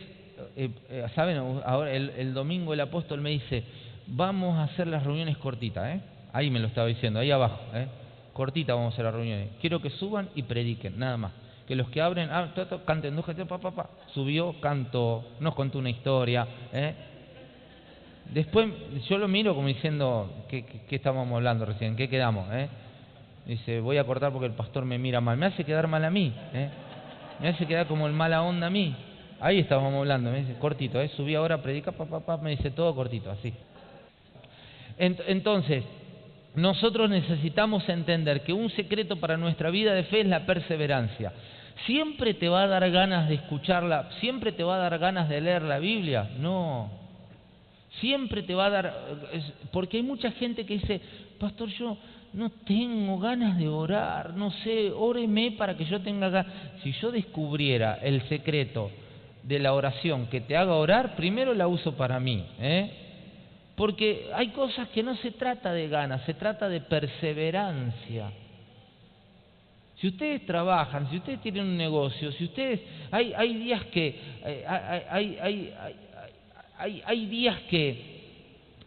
eh, 0.56 0.70
eh, 0.88 1.06
saben, 1.14 1.36
ahora 1.64 1.92
el, 1.92 2.10
el, 2.10 2.34
domingo 2.34 2.72
el 2.72 2.80
apóstol 2.80 3.20
me 3.20 3.30
dice, 3.30 3.64
vamos 4.06 4.58
a 4.58 4.64
hacer 4.64 4.86
las 4.86 5.04
reuniones 5.04 5.36
cortitas, 5.38 5.96
¿eh? 5.96 6.00
Ahí 6.32 6.50
me 6.50 6.60
lo 6.60 6.68
estaba 6.68 6.86
diciendo, 6.86 7.20
ahí 7.20 7.30
abajo, 7.30 7.60
¿eh? 7.74 7.86
Cortita 8.32 8.74
vamos 8.74 8.92
a 8.92 8.94
hacer 8.94 9.04
las 9.04 9.14
reuniones. 9.14 9.50
Quiero 9.60 9.80
que 9.80 9.90
suban 9.90 10.30
y 10.34 10.42
prediquen, 10.42 10.98
nada 10.98 11.16
más 11.16 11.32
que 11.66 11.76
los 11.76 11.88
que 11.88 12.00
abren, 12.00 12.28
ah, 12.30 12.52
canten 12.84 13.16
dos 13.16 13.24
pa, 13.24 13.58
pa, 13.58 13.70
pa, 13.70 13.90
subió, 14.12 14.60
cantó, 14.60 15.24
nos 15.40 15.54
contó 15.54 15.78
una 15.78 15.90
historia. 15.90 16.46
¿eh? 16.72 16.94
Después 18.32 18.68
yo 19.08 19.18
lo 19.18 19.28
miro 19.28 19.54
como 19.54 19.68
diciendo, 19.68 20.44
¿qué, 20.48 20.64
qué, 20.64 20.96
estábamos 20.96 21.34
hablando 21.34 21.64
recién? 21.64 21.96
¿Qué 21.96 22.08
quedamos? 22.08 22.52
Eh? 22.52 22.68
Dice, 23.46 23.80
voy 23.80 23.98
a 23.98 24.04
cortar 24.04 24.32
porque 24.32 24.46
el 24.46 24.52
pastor 24.52 24.84
me 24.84 24.98
mira 24.98 25.20
mal. 25.20 25.36
Me 25.36 25.46
hace 25.46 25.64
quedar 25.64 25.88
mal 25.88 26.04
a 26.04 26.10
mí. 26.10 26.32
¿eh? 26.52 26.68
Me 27.40 27.48
hace 27.48 27.66
quedar 27.66 27.86
como 27.86 28.06
el 28.06 28.12
mala 28.12 28.42
onda 28.42 28.66
a 28.66 28.70
mí. 28.70 28.94
Ahí 29.42 29.58
estábamos 29.58 29.94
hablando, 29.94 30.30
me 30.30 30.38
dice, 30.38 30.54
cortito, 30.60 31.00
¿eh? 31.00 31.08
subí 31.16 31.34
ahora, 31.34 31.60
predica, 31.60 31.90
papá, 31.90 32.20
pa, 32.20 32.36
me 32.36 32.50
dice 32.50 32.70
todo 32.70 32.94
cortito, 32.94 33.28
así. 33.28 33.52
Entonces, 34.96 35.82
nosotros 36.54 37.10
necesitamos 37.10 37.88
entender 37.88 38.44
que 38.44 38.52
un 38.52 38.70
secreto 38.70 39.16
para 39.16 39.36
nuestra 39.36 39.70
vida 39.70 39.94
de 39.94 40.04
fe 40.04 40.20
es 40.20 40.28
la 40.28 40.46
perseverancia. 40.46 41.32
¿Siempre 41.86 42.34
te 42.34 42.48
va 42.48 42.62
a 42.62 42.66
dar 42.68 42.88
ganas 42.92 43.28
de 43.28 43.34
escucharla? 43.34 44.10
¿Siempre 44.20 44.52
te 44.52 44.62
va 44.62 44.76
a 44.76 44.78
dar 44.78 44.96
ganas 45.00 45.28
de 45.28 45.40
leer 45.40 45.62
la 45.62 45.80
Biblia? 45.80 46.30
No. 46.38 46.88
Siempre 48.00 48.44
te 48.44 48.54
va 48.54 48.66
a 48.66 48.70
dar... 48.70 48.94
Porque 49.72 49.96
hay 49.96 50.04
mucha 50.04 50.30
gente 50.30 50.64
que 50.64 50.74
dice, 50.74 51.00
pastor, 51.40 51.68
yo 51.70 51.96
no 52.32 52.48
tengo 52.64 53.18
ganas 53.18 53.58
de 53.58 53.66
orar, 53.66 54.34
no 54.34 54.52
sé, 54.52 54.92
óreme 54.92 55.50
para 55.58 55.76
que 55.76 55.84
yo 55.84 56.00
tenga 56.00 56.28
ganas. 56.28 56.52
Si 56.84 56.92
yo 56.92 57.10
descubriera 57.10 57.98
el 58.02 58.22
secreto 58.28 59.01
de 59.42 59.58
la 59.58 59.72
oración 59.72 60.26
que 60.26 60.40
te 60.40 60.56
haga 60.56 60.74
orar, 60.74 61.16
primero 61.16 61.54
la 61.54 61.66
uso 61.66 61.96
para 61.96 62.20
mí. 62.20 62.44
¿eh? 62.60 62.90
Porque 63.74 64.30
hay 64.34 64.48
cosas 64.48 64.88
que 64.88 65.02
no 65.02 65.16
se 65.16 65.32
trata 65.32 65.72
de 65.72 65.88
ganas, 65.88 66.22
se 66.24 66.34
trata 66.34 66.68
de 66.68 66.80
perseverancia. 66.80 68.30
Si 69.96 70.08
ustedes 70.08 70.44
trabajan, 70.46 71.08
si 71.10 71.18
ustedes 71.18 71.40
tienen 71.40 71.64
un 71.64 71.76
negocio, 71.76 72.32
si 72.32 72.44
ustedes... 72.44 72.80
Hay, 73.10 73.32
hay 73.34 73.54
días 73.54 73.84
que... 73.86 74.08
Eh, 74.44 74.64
hay, 74.66 75.38
hay, 75.40 75.74
hay, 76.78 77.02
hay 77.04 77.26
días 77.26 77.60
que 77.70 78.11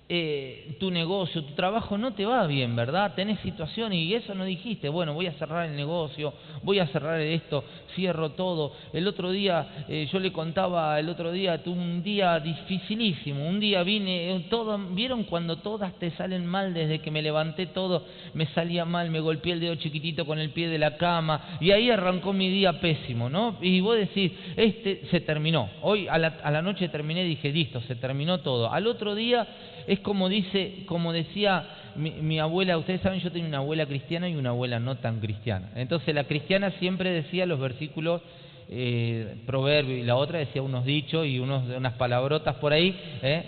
eh, 0.08 0.76
tu 0.80 0.92
negocio, 0.92 1.44
tu 1.44 1.54
trabajo 1.54 1.98
no 1.98 2.14
te 2.14 2.26
va 2.28 2.46
bien, 2.46 2.76
¿verdad? 2.76 3.16
Tenés 3.16 3.40
situaciones 3.40 3.98
y 3.98 4.14
eso 4.14 4.36
no 4.36 4.46
dijiste, 4.46 4.88
bueno, 4.88 5.16
voy 5.16 5.26
a 5.26 5.34
cerrar 5.34 5.68
el 5.68 5.76
negocio, 5.76 6.32
voy 6.62 6.78
a 6.78 6.86
cerrar 6.88 7.20
esto, 7.20 7.64
cierro 7.96 8.34
todo. 8.34 8.74
El 8.94 9.08
otro 9.08 9.32
día, 9.32 9.86
eh, 9.90 10.08
yo 10.12 10.20
le 10.20 10.32
contaba, 10.32 11.00
el 11.00 11.10
otro 11.10 11.32
día, 11.32 11.64
tuve 11.64 11.80
un 11.80 12.04
día 12.04 12.40
dificilísimo, 12.40 13.48
un 13.48 13.60
día 13.60 13.82
vine, 13.82 14.36
eh, 14.36 14.46
todo, 14.48 14.78
¿vieron 14.78 15.24
cuando 15.24 15.58
todas 15.58 15.98
te 15.98 16.12
salen 16.12 16.46
mal 16.46 16.76
desde 16.76 17.00
que 17.00 17.10
me 17.10 17.24
levanté 17.24 17.66
todo? 17.66 18.06
Me 18.36 18.46
salía 18.48 18.86
mal, 18.86 19.10
me 19.10 19.20
golpeé 19.20 19.54
el 19.54 19.60
dedo 19.60 19.74
chiquitito 19.74 20.26
con 20.28 20.38
el 20.38 20.52
pie 20.52 20.70
de 20.70 20.78
la 20.78 20.98
cama 20.98 21.58
y 21.60 21.72
ahí 21.72 21.90
arrancó 21.90 22.32
mi 22.32 22.50
día 22.50 22.80
pésimo, 22.80 23.28
¿no? 23.28 23.58
Y 23.60 23.80
vos 23.80 23.98
decís, 23.98 24.32
este 24.56 25.02
se 25.10 25.22
terminó, 25.22 25.68
hoy 25.82 26.08
a 26.08 26.20
la, 26.20 26.28
a 26.44 26.52
la 26.52 26.62
noche 26.62 26.90
terminé, 26.90 27.24
dije, 27.24 27.52
listo, 27.52 27.82
se 27.82 27.96
terminó 27.96 28.42
todo. 28.42 28.72
Al 28.72 28.86
otro 28.86 29.16
día 29.16 29.48
es 29.88 30.00
como 30.00 30.30
dice, 30.30 30.84
como 30.88 31.14
decía 31.14 31.68
mi, 31.96 32.40
abuela, 32.40 32.78
ustedes 32.78 33.02
saben, 33.02 33.20
yo 33.20 33.32
tengo 33.32 33.48
una 33.48 33.58
abuela 33.58 33.86
cristiana 33.86 34.28
y 34.30 34.36
una 34.36 34.50
abuela 34.50 34.80
no 34.80 34.96
tan 34.98 35.20
cristiana. 35.20 35.70
Entonces 35.76 36.14
la 36.14 36.26
cristiana 36.26 36.72
siempre 36.72 37.12
decía 37.12 37.46
los 37.46 37.60
versículos 37.60 38.22
eh, 38.70 39.38
proverbios 39.46 40.00
y 40.00 40.04
la 40.04 40.16
otra 40.16 40.40
decía 40.40 40.62
unos 40.62 40.86
dichos 40.86 41.26
y 41.26 41.40
unos, 41.40 41.68
unas 41.70 41.94
palabrotas 41.94 42.56
por 42.56 42.74
ahí. 42.74 43.00
¿eh? 43.22 43.44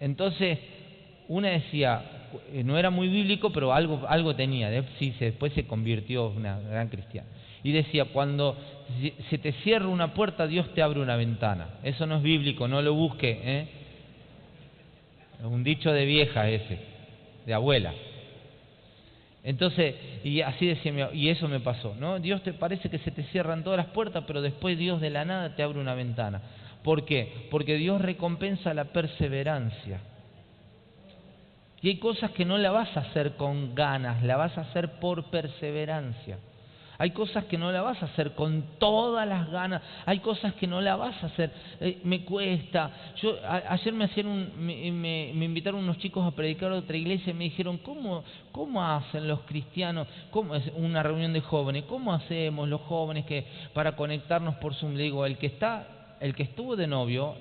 Entonces, 0.00 0.58
una 1.28 1.48
decía, 1.48 2.02
eh, 2.52 2.64
no 2.64 2.76
era 2.76 2.90
muy 2.90 3.08
bíblico, 3.08 3.50
pero 3.50 3.72
algo, 3.72 4.02
algo 4.08 4.34
tenía, 4.34 4.84
sí, 4.98 5.14
después 5.18 5.52
se 5.52 5.66
convirtió 5.66 6.30
en 6.32 6.38
una 6.38 6.58
gran 6.60 6.88
cristiana. 6.88 7.28
Y 7.62 7.72
decía, 7.72 8.06
cuando 8.06 8.56
se 9.28 9.38
te 9.38 9.52
cierra 9.62 9.86
una 9.86 10.14
puerta, 10.14 10.46
Dios 10.46 10.72
te 10.74 10.82
abre 10.82 11.00
una 11.00 11.16
ventana. 11.16 11.68
Eso 11.82 12.06
no 12.06 12.16
es 12.16 12.22
bíblico, 12.22 12.66
no 12.66 12.80
lo 12.80 12.94
busque. 12.94 13.40
¿eh? 13.42 13.68
Un 15.44 15.64
dicho 15.64 15.92
de 15.92 16.04
vieja 16.04 16.48
ese, 16.48 16.78
de 17.46 17.54
abuela. 17.54 17.92
Entonces, 19.42 19.94
y 20.22 20.42
así 20.42 20.66
decía 20.66 21.10
y 21.14 21.28
eso 21.30 21.48
me 21.48 21.60
pasó, 21.60 21.94
¿no? 21.98 22.18
Dios 22.18 22.42
te 22.42 22.52
parece 22.52 22.90
que 22.90 22.98
se 22.98 23.10
te 23.10 23.22
cierran 23.24 23.64
todas 23.64 23.78
las 23.78 23.86
puertas, 23.86 24.24
pero 24.26 24.42
después 24.42 24.78
Dios 24.78 25.00
de 25.00 25.10
la 25.10 25.24
nada 25.24 25.54
te 25.56 25.62
abre 25.62 25.80
una 25.80 25.94
ventana. 25.94 26.42
¿Por 26.82 27.04
qué? 27.04 27.46
Porque 27.50 27.76
Dios 27.76 28.00
recompensa 28.00 28.74
la 28.74 28.86
perseverancia. 28.86 30.00
Y 31.82 31.88
hay 31.88 31.96
cosas 31.96 32.32
que 32.32 32.44
no 32.44 32.58
la 32.58 32.70
vas 32.70 32.94
a 32.96 33.00
hacer 33.00 33.36
con 33.36 33.74
ganas, 33.74 34.22
la 34.22 34.36
vas 34.36 34.56
a 34.58 34.62
hacer 34.62 35.00
por 35.00 35.30
perseverancia. 35.30 36.38
Hay 37.00 37.12
cosas 37.12 37.46
que 37.46 37.56
no 37.56 37.72
la 37.72 37.80
vas 37.80 38.02
a 38.02 38.04
hacer 38.04 38.32
con 38.34 38.62
todas 38.78 39.26
las 39.26 39.50
ganas. 39.50 39.80
Hay 40.04 40.18
cosas 40.18 40.52
que 40.56 40.66
no 40.66 40.82
la 40.82 40.96
vas 40.96 41.16
a 41.24 41.28
hacer. 41.28 41.50
Eh, 41.80 41.98
me 42.04 42.26
cuesta. 42.26 42.90
Yo 43.22 43.38
ayer 43.42 43.94
me 43.94 44.04
hacían 44.04 44.26
un, 44.26 44.52
me, 44.58 45.30
invitaron 45.30 45.82
unos 45.82 45.96
chicos 45.96 46.26
a 46.26 46.36
predicar 46.36 46.70
a 46.72 46.74
otra 46.74 46.98
iglesia 46.98 47.30
y 47.30 47.34
me 47.34 47.44
dijeron 47.44 47.78
cómo 47.78 48.22
cómo 48.52 48.84
hacen 48.84 49.26
los 49.28 49.40
cristianos. 49.40 50.08
¿Cómo 50.30 50.54
es 50.54 50.70
una 50.76 51.02
reunión 51.02 51.32
de 51.32 51.40
jóvenes? 51.40 51.84
¿Cómo 51.84 52.12
hacemos 52.12 52.68
los 52.68 52.82
jóvenes 52.82 53.24
que 53.24 53.46
para 53.72 53.96
conectarnos 53.96 54.56
por 54.56 54.74
Zoom? 54.74 54.92
Le 54.92 55.04
digo 55.04 55.24
el 55.24 55.38
que 55.38 55.46
está 55.46 56.16
el 56.20 56.34
que 56.34 56.42
estuvo 56.42 56.76
de 56.76 56.86
novio 56.86 57.34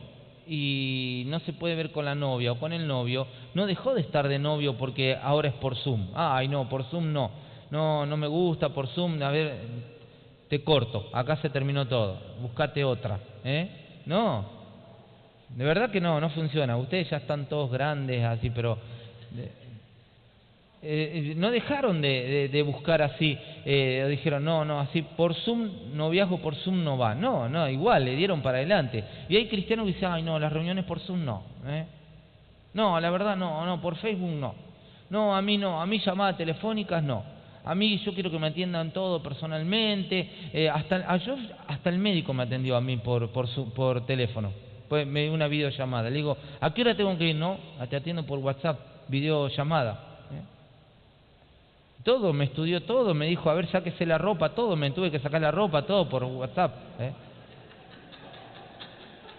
y 0.48 1.26
no 1.28 1.40
se 1.42 1.52
puede 1.52 1.76
ver 1.76 1.92
con 1.92 2.06
la 2.06 2.16
novia 2.16 2.54
o 2.54 2.60
con 2.60 2.72
el 2.72 2.88
novio, 2.88 3.28
no 3.54 3.66
dejó 3.66 3.94
de 3.94 4.00
estar 4.00 4.30
de 4.30 4.40
novio 4.40 4.78
porque 4.78 5.18
ahora 5.22 5.50
es 5.50 5.56
por 5.56 5.76
Zoom. 5.76 6.12
Ay, 6.16 6.48
no, 6.48 6.70
por 6.70 6.86
Zoom 6.86 7.12
no 7.12 7.49
no, 7.72 8.06
no 8.06 8.18
me 8.18 8.28
gusta 8.28 8.70
por 8.70 8.88
Zoom, 8.88 9.22
a 9.22 9.30
ver, 9.30 9.58
te 10.50 10.64
corto, 10.64 11.10
acá 11.14 11.36
se 11.38 11.50
terminó 11.50 11.88
todo, 11.88 12.20
buscate 12.42 12.84
otra, 12.84 13.20
¿eh? 13.44 14.02
No, 14.06 14.46
de 15.50 15.64
verdad 15.66 15.92
que 15.92 16.02
no, 16.02 16.20
no 16.20 16.30
funciona, 16.30 16.78
ustedes 16.78 17.10
ya 17.10 17.18
están 17.18 17.48
todos 17.48 17.72
grandes 17.72 18.24
así, 18.24 18.50
pero 18.50 18.78
eh, 19.36 19.52
eh, 20.82 21.34
no 21.36 21.52
dejaron 21.52 22.02
de, 22.02 22.50
de, 22.52 22.62
buscar 22.64 23.02
así, 23.02 23.38
eh, 23.66 24.08
dijeron, 24.10 24.46
no, 24.46 24.64
no, 24.64 24.80
así 24.80 25.02
por 25.02 25.34
Zoom 25.36 25.70
no 25.94 26.10
viajo, 26.10 26.38
por 26.40 26.56
Zoom 26.56 26.84
no 26.84 26.98
va, 26.98 27.14
no, 27.16 27.50
no, 27.50 27.68
igual, 27.68 28.06
le 28.06 28.16
dieron 28.16 28.42
para 28.42 28.60
adelante. 28.60 29.04
Y 29.28 29.36
hay 29.36 29.48
cristianos 29.50 29.86
que 29.86 29.94
dicen, 29.94 30.10
ay, 30.10 30.24
no, 30.24 30.40
las 30.40 30.54
reuniones 30.54 30.86
por 30.86 31.00
Zoom 31.02 31.26
no, 31.26 31.44
¿eh? 31.68 31.86
No, 32.74 33.00
la 33.00 33.10
verdad 33.10 33.36
no, 33.36 33.66
no, 33.66 33.82
por 33.82 33.96
Facebook 33.98 34.30
no. 34.30 34.56
No, 35.10 35.36
a 35.36 35.42
mí 35.42 35.58
no, 35.58 35.82
a 35.82 35.86
mí 35.86 36.00
llamadas 36.00 36.38
telefónicas 36.38 37.04
no. 37.04 37.24
A 37.70 37.76
mí 37.76 38.00
yo 38.00 38.16
quiero 38.16 38.32
que 38.32 38.40
me 38.40 38.48
atiendan 38.48 38.90
todo 38.90 39.22
personalmente. 39.22 40.28
Eh, 40.52 40.68
hasta, 40.68 41.06
hasta 41.68 41.90
el 41.92 42.00
médico 42.00 42.34
me 42.34 42.42
atendió 42.42 42.76
a 42.76 42.82
mí 42.82 42.98
por, 42.98 43.48
su, 43.48 43.72
por 43.76 44.08
teléfono. 44.08 44.52
Me 44.90 45.22
dio 45.22 45.34
una 45.36 45.48
videollamada. 45.48 46.10
Le 46.10 46.16
digo, 46.16 46.36
¿a 46.60 46.74
qué 46.74 46.82
hora 46.82 46.98
tengo 46.98 47.16
que 47.16 47.26
ir? 47.26 47.36
No, 47.36 47.60
te 47.88 47.96
atiendo 47.96 48.26
por 48.26 48.40
WhatsApp, 48.40 48.80
videollamada. 49.08 50.04
¿eh? 50.32 50.42
Todo, 52.04 52.34
me 52.34 52.46
estudió 52.46 52.82
todo, 52.82 53.14
me 53.14 53.28
dijo, 53.28 53.52
a 53.52 53.54
ver, 53.54 53.68
sáquese 53.68 54.04
la 54.04 54.18
ropa, 54.18 54.56
todo, 54.56 54.76
me 54.76 54.90
tuve 54.90 55.12
que 55.12 55.20
sacar 55.20 55.40
la 55.40 55.52
ropa, 55.52 55.84
todo 55.84 56.10
por 56.10 56.24
WhatsApp. 56.24 56.74
¿eh? 57.00 57.14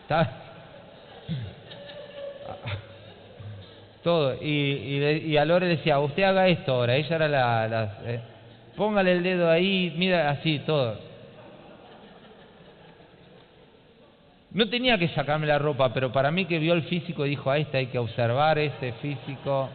todo. 4.02 4.34
Y, 4.40 4.48
y, 4.48 5.26
y 5.32 5.36
a 5.36 5.44
Lore 5.44 5.66
decía, 5.66 5.98
usted 5.98 6.22
haga 6.22 6.48
esto 6.48 6.72
ahora, 6.72 6.96
ella 6.96 7.16
era 7.16 7.28
la... 7.28 7.98
Eh, 8.04 8.20
póngale 8.76 9.12
el 9.12 9.22
dedo 9.22 9.50
ahí, 9.50 9.94
mira 9.96 10.30
así, 10.30 10.60
todo. 10.60 10.96
No 14.52 14.68
tenía 14.68 14.98
que 14.98 15.08
sacarme 15.08 15.46
la 15.46 15.58
ropa, 15.58 15.92
pero 15.92 16.10
para 16.10 16.30
mí 16.30 16.44
que 16.46 16.58
vio 16.58 16.74
el 16.74 16.82
físico 16.82 17.24
dijo, 17.24 17.50
a 17.50 17.58
este 17.58 17.78
hay 17.78 17.86
que 17.86 17.98
observar 17.98 18.58
este 18.58 18.92
físico. 18.94 19.68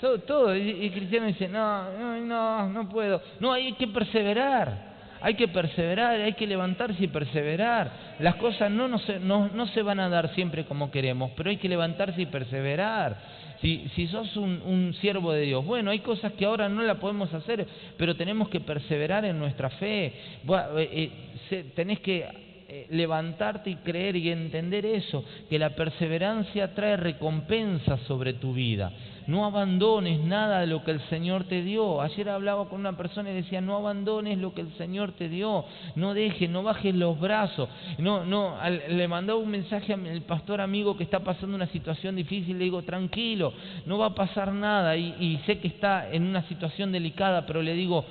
Todo, 0.00 0.18
todo. 0.20 0.56
Y, 0.56 0.86
y 0.86 0.90
Cristiano 0.90 1.26
dice, 1.26 1.48
no, 1.48 1.90
no, 1.92 2.16
no, 2.20 2.68
no 2.68 2.88
puedo. 2.88 3.20
No, 3.40 3.52
hay 3.52 3.72
que 3.74 3.86
perseverar. 3.88 4.85
Hay 5.20 5.34
que 5.34 5.48
perseverar, 5.48 6.20
hay 6.20 6.34
que 6.34 6.46
levantarse 6.46 7.04
y 7.04 7.08
perseverar. 7.08 7.90
Las 8.18 8.36
cosas 8.36 8.70
no, 8.70 8.88
no, 8.88 8.98
se, 8.98 9.18
no, 9.18 9.48
no 9.48 9.66
se 9.68 9.82
van 9.82 10.00
a 10.00 10.08
dar 10.08 10.34
siempre 10.34 10.64
como 10.64 10.90
queremos, 10.90 11.30
pero 11.36 11.50
hay 11.50 11.56
que 11.56 11.68
levantarse 11.68 12.22
y 12.22 12.26
perseverar. 12.26 13.16
Si, 13.60 13.88
si 13.94 14.06
sos 14.08 14.36
un, 14.36 14.60
un, 14.64 14.94
siervo 15.00 15.32
de 15.32 15.42
Dios, 15.42 15.64
bueno, 15.64 15.90
hay 15.90 16.00
cosas 16.00 16.32
que 16.32 16.44
ahora 16.44 16.68
no 16.68 16.82
la 16.82 16.96
podemos 16.96 17.32
hacer, 17.32 17.66
pero 17.96 18.14
tenemos 18.14 18.48
que 18.50 18.60
perseverar 18.60 19.24
en 19.24 19.38
nuestra 19.38 19.70
fe. 19.70 20.06
Eh, 20.06 21.10
eh, 21.50 21.64
tenés 21.74 22.00
que 22.00 22.28
eh, 22.68 22.86
levantarte 22.90 23.70
y 23.70 23.76
creer 23.76 24.16
y 24.16 24.28
entender 24.30 24.84
eso, 24.84 25.24
que 25.48 25.56
la 25.56 25.70
perseverancia 25.70 26.74
trae 26.74 26.96
recompensa 26.96 27.96
sobre 28.08 28.34
tu 28.34 28.52
vida. 28.52 28.92
No 29.26 29.44
abandones 29.44 30.20
nada 30.20 30.60
de 30.60 30.66
lo 30.66 30.84
que 30.84 30.92
el 30.92 31.00
Señor 31.08 31.44
te 31.44 31.62
dio. 31.62 32.00
Ayer 32.00 32.28
hablaba 32.28 32.68
con 32.68 32.80
una 32.80 32.96
persona 32.96 33.30
y 33.30 33.34
decía, 33.34 33.60
no 33.60 33.76
abandones 33.76 34.38
lo 34.38 34.54
que 34.54 34.60
el 34.60 34.72
Señor 34.76 35.12
te 35.12 35.28
dio. 35.28 35.64
No 35.94 36.14
dejes, 36.14 36.48
no 36.48 36.62
bajes 36.62 36.94
los 36.94 37.18
brazos. 37.18 37.68
No, 37.98 38.24
no, 38.24 38.56
le 38.88 39.08
mandaba 39.08 39.38
un 39.38 39.50
mensaje 39.50 39.92
al 39.92 40.22
pastor 40.22 40.60
amigo 40.60 40.96
que 40.96 41.04
está 41.04 41.20
pasando 41.20 41.56
una 41.56 41.66
situación 41.68 42.16
difícil. 42.16 42.58
Le 42.58 42.64
digo, 42.64 42.82
tranquilo, 42.82 43.52
no 43.86 43.98
va 43.98 44.06
a 44.06 44.14
pasar 44.14 44.52
nada. 44.52 44.96
Y, 44.96 45.14
y 45.20 45.40
sé 45.46 45.58
que 45.58 45.68
está 45.68 46.10
en 46.10 46.24
una 46.24 46.42
situación 46.48 46.92
delicada, 46.92 47.46
pero 47.46 47.62
le 47.62 47.74
digo, 47.74 48.04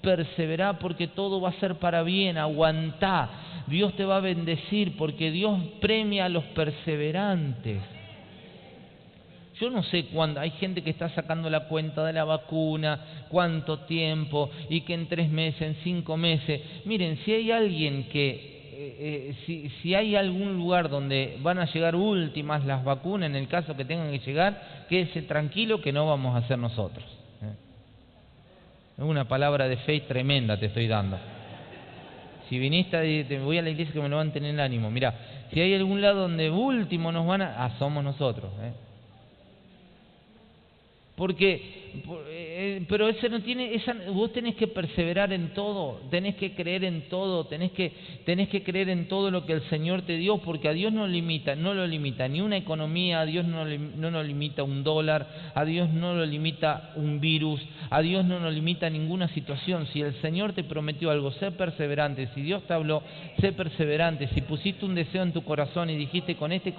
persevera 0.00 0.78
porque 0.78 1.08
todo 1.08 1.40
va 1.40 1.50
a 1.50 1.60
ser 1.60 1.74
para 1.74 2.02
bien, 2.02 2.38
aguantá 2.38 3.28
Dios 3.70 3.94
te 3.94 4.04
va 4.04 4.16
a 4.16 4.20
bendecir 4.20 4.96
porque 4.96 5.30
Dios 5.30 5.58
premia 5.80 6.24
a 6.24 6.28
los 6.28 6.44
perseverantes. 6.44 7.80
Yo 9.60 9.68
no 9.68 9.82
sé 9.82 10.06
cuándo, 10.06 10.40
hay 10.40 10.52
gente 10.52 10.82
que 10.82 10.88
está 10.88 11.10
sacando 11.10 11.50
la 11.50 11.68
cuenta 11.68 12.02
de 12.02 12.14
la 12.14 12.24
vacuna, 12.24 13.26
cuánto 13.28 13.80
tiempo, 13.80 14.50
y 14.70 14.80
que 14.80 14.94
en 14.94 15.06
tres 15.06 15.28
meses, 15.30 15.60
en 15.60 15.74
cinco 15.84 16.16
meses. 16.16 16.62
Miren, 16.86 17.18
si 17.18 17.34
hay 17.34 17.50
alguien 17.50 18.08
que, 18.08 18.30
eh, 18.32 19.36
eh, 19.46 19.70
si, 19.82 19.94
hay 19.94 20.16
algún 20.16 20.56
lugar 20.56 20.88
donde 20.88 21.36
van 21.42 21.58
a 21.58 21.66
llegar 21.66 21.94
últimas 21.94 22.64
las 22.64 22.82
vacunas, 22.84 23.28
en 23.28 23.36
el 23.36 23.48
caso 23.48 23.76
que 23.76 23.84
tengan 23.84 24.10
que 24.10 24.20
llegar, 24.20 24.86
quédese 24.88 25.22
tranquilo 25.22 25.82
que 25.82 25.92
no 25.92 26.06
vamos 26.06 26.34
a 26.34 26.38
hacer 26.38 26.58
nosotros. 26.58 27.04
¿eh? 27.42 29.02
Una 29.02 29.28
palabra 29.28 29.68
de 29.68 29.76
fe 29.76 30.00
tremenda 30.00 30.58
te 30.58 30.66
estoy 30.66 30.88
dando. 30.88 31.18
Si 32.48 32.58
viniste, 32.58 33.24
te 33.24 33.38
voy 33.38 33.58
a 33.58 33.62
la 33.62 33.68
iglesia 33.68 33.92
que 33.92 34.00
me 34.00 34.08
lo 34.08 34.16
van 34.16 34.30
a 34.30 34.32
tener 34.32 34.54
el 34.54 34.60
ánimo. 34.60 34.90
Mira, 34.90 35.14
si 35.52 35.60
hay 35.60 35.74
algún 35.74 36.00
lado 36.00 36.22
donde 36.22 36.48
último 36.48 37.12
nos 37.12 37.26
van 37.26 37.42
a... 37.42 37.62
Ah, 37.62 37.76
somos 37.78 38.02
nosotros. 38.02 38.50
Porque, 41.20 41.60
eh, 42.30 42.82
pero 42.88 43.06
ese 43.06 43.28
no 43.28 43.42
tiene, 43.42 43.74
esa, 43.74 43.94
vos 44.10 44.32
tenés 44.32 44.54
que 44.54 44.68
perseverar 44.68 45.34
en 45.34 45.52
todo, 45.52 46.00
tenés 46.10 46.36
que 46.36 46.54
creer 46.54 46.82
en 46.84 47.10
todo, 47.10 47.44
tenés 47.44 47.72
que, 47.72 47.92
tenés 48.24 48.48
que 48.48 48.62
creer 48.62 48.88
en 48.88 49.06
todo 49.06 49.30
lo 49.30 49.44
que 49.44 49.52
el 49.52 49.60
Señor 49.68 50.00
te 50.00 50.16
dio, 50.16 50.38
porque 50.38 50.68
a 50.68 50.72
Dios 50.72 50.94
no 50.94 51.06
limita, 51.06 51.54
no 51.56 51.74
lo 51.74 51.86
limita 51.86 52.26
ni 52.26 52.40
una 52.40 52.56
economía, 52.56 53.20
a 53.20 53.26
Dios 53.26 53.44
no, 53.44 53.66
no 53.66 54.10
nos 54.10 54.24
limita 54.24 54.62
un 54.62 54.82
dólar, 54.82 55.52
a 55.54 55.62
Dios 55.66 55.90
no 55.90 56.14
lo 56.14 56.24
limita 56.24 56.92
un 56.96 57.20
virus, 57.20 57.60
a 57.90 58.00
Dios 58.00 58.24
no 58.24 58.40
nos 58.40 58.54
limita 58.54 58.88
ninguna 58.88 59.28
situación. 59.28 59.88
Si 59.88 60.00
el 60.00 60.14
Señor 60.22 60.54
te 60.54 60.64
prometió 60.64 61.10
algo, 61.10 61.32
sé 61.32 61.50
perseverante. 61.50 62.28
Si 62.34 62.40
Dios 62.40 62.62
te 62.62 62.72
habló, 62.72 63.02
sé 63.40 63.52
perseverante. 63.52 64.28
Si 64.28 64.40
pusiste 64.40 64.86
un 64.86 64.94
deseo 64.94 65.22
en 65.22 65.34
tu 65.34 65.44
corazón 65.44 65.90
y 65.90 65.98
dijiste 65.98 66.36
con 66.36 66.50
este, 66.50 66.72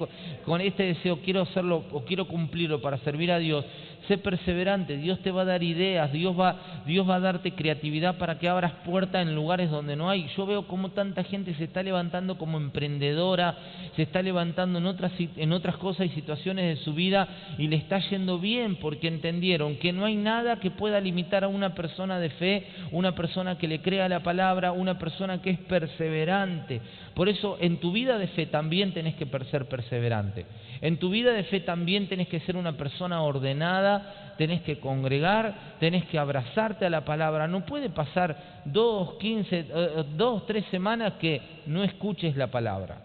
con 0.44 0.62
este 0.62 0.82
deseo 0.82 1.20
quiero 1.24 1.42
hacerlo 1.42 1.84
o 1.92 2.04
quiero 2.06 2.26
cumplirlo 2.26 2.82
para 2.82 2.98
servir 3.00 3.32
a 3.32 3.38
Dios, 3.38 3.66
sé 4.08 4.18
perseverante, 4.18 4.98
Dios 4.98 5.20
te 5.20 5.32
va 5.32 5.44
a 5.44 5.46
dar 5.46 5.64
ideas, 5.64 6.12
Dios 6.12 6.38
va, 6.40 6.84
Dios 6.86 7.10
va 7.10 7.16
a 7.16 7.20
darte 7.20 7.54
creatividad 7.54 8.18
para 8.18 8.40
que 8.40 8.50
abras 8.50 8.74
puertas 8.86 9.22
en 9.22 9.36
lugares 9.36 9.70
donde 9.70 9.96
no 9.96 10.10
hay. 10.10 10.28
Yo 10.36 10.46
veo 10.46 10.68
cómo 10.68 10.90
tanta 10.90 11.24
gente 11.24 11.54
se 11.56 11.66
está 11.66 11.84
levantando 11.84 12.38
como 12.38 12.58
emprendedora, 12.58 13.56
se 13.96 14.04
está 14.04 14.22
levantando 14.22 14.80
en 14.80 14.86
otras, 14.86 15.12
en 15.18 15.52
otras 15.54 15.78
cosas 15.78 16.08
y 16.08 16.10
situaciones 16.10 16.78
de 16.78 16.84
su 16.84 16.94
vida 16.94 17.28
y 17.58 17.68
le 17.68 17.76
está 17.76 18.00
yendo 18.10 18.40
bien 18.40 18.78
porque 18.78 19.08
entendieron 19.08 19.78
que 19.78 19.94
no 19.94 20.06
hay 20.06 20.16
nada 20.16 20.60
que 20.60 20.72
pueda 20.72 21.00
limitar 21.00 21.44
a 21.44 21.48
una 21.48 21.76
persona 21.76 22.20
de 22.20 22.30
fe, 22.30 22.68
una 22.92 23.14
persona 23.16 23.58
que 23.58 23.68
le 23.68 23.82
crea 23.82 24.10
la 24.10 24.22
palabra, 24.22 24.72
una 24.72 24.98
persona 24.98 25.42
que 25.42 25.52
es 25.52 25.60
perseverante. 25.60 26.82
Por 27.14 27.30
eso 27.30 27.58
en 27.60 27.78
tu 27.78 27.92
vida 27.92 28.18
de 28.18 28.28
fe 28.28 28.46
también 28.46 28.94
tenés 28.94 29.16
que 29.16 29.28
ser 29.52 29.66
perseverante. 29.66 30.46
En 30.82 30.98
tu 30.98 31.10
vida 31.10 31.34
de 31.34 31.44
fe 31.44 31.60
también 31.60 32.08
tenés 32.08 32.28
que 32.28 32.40
ser 32.42 32.56
una 32.56 32.78
persona 32.78 33.22
ordenada, 33.22 33.91
tenés 34.38 34.62
que 34.62 34.80
congregar, 34.80 35.76
tenés 35.80 36.06
que 36.06 36.18
abrazarte 36.18 36.86
a 36.86 36.90
la 36.90 37.06
palabra. 37.06 37.48
No 37.48 37.66
puede 37.66 37.90
pasar 37.90 38.62
dos, 38.66 39.16
quince, 39.20 39.66
eh, 39.70 40.04
dos, 40.16 40.46
tres 40.46 40.66
semanas 40.72 41.14
que 41.20 41.42
no 41.68 41.84
escuches 41.84 42.36
la 42.36 42.48
palabra, 42.48 42.98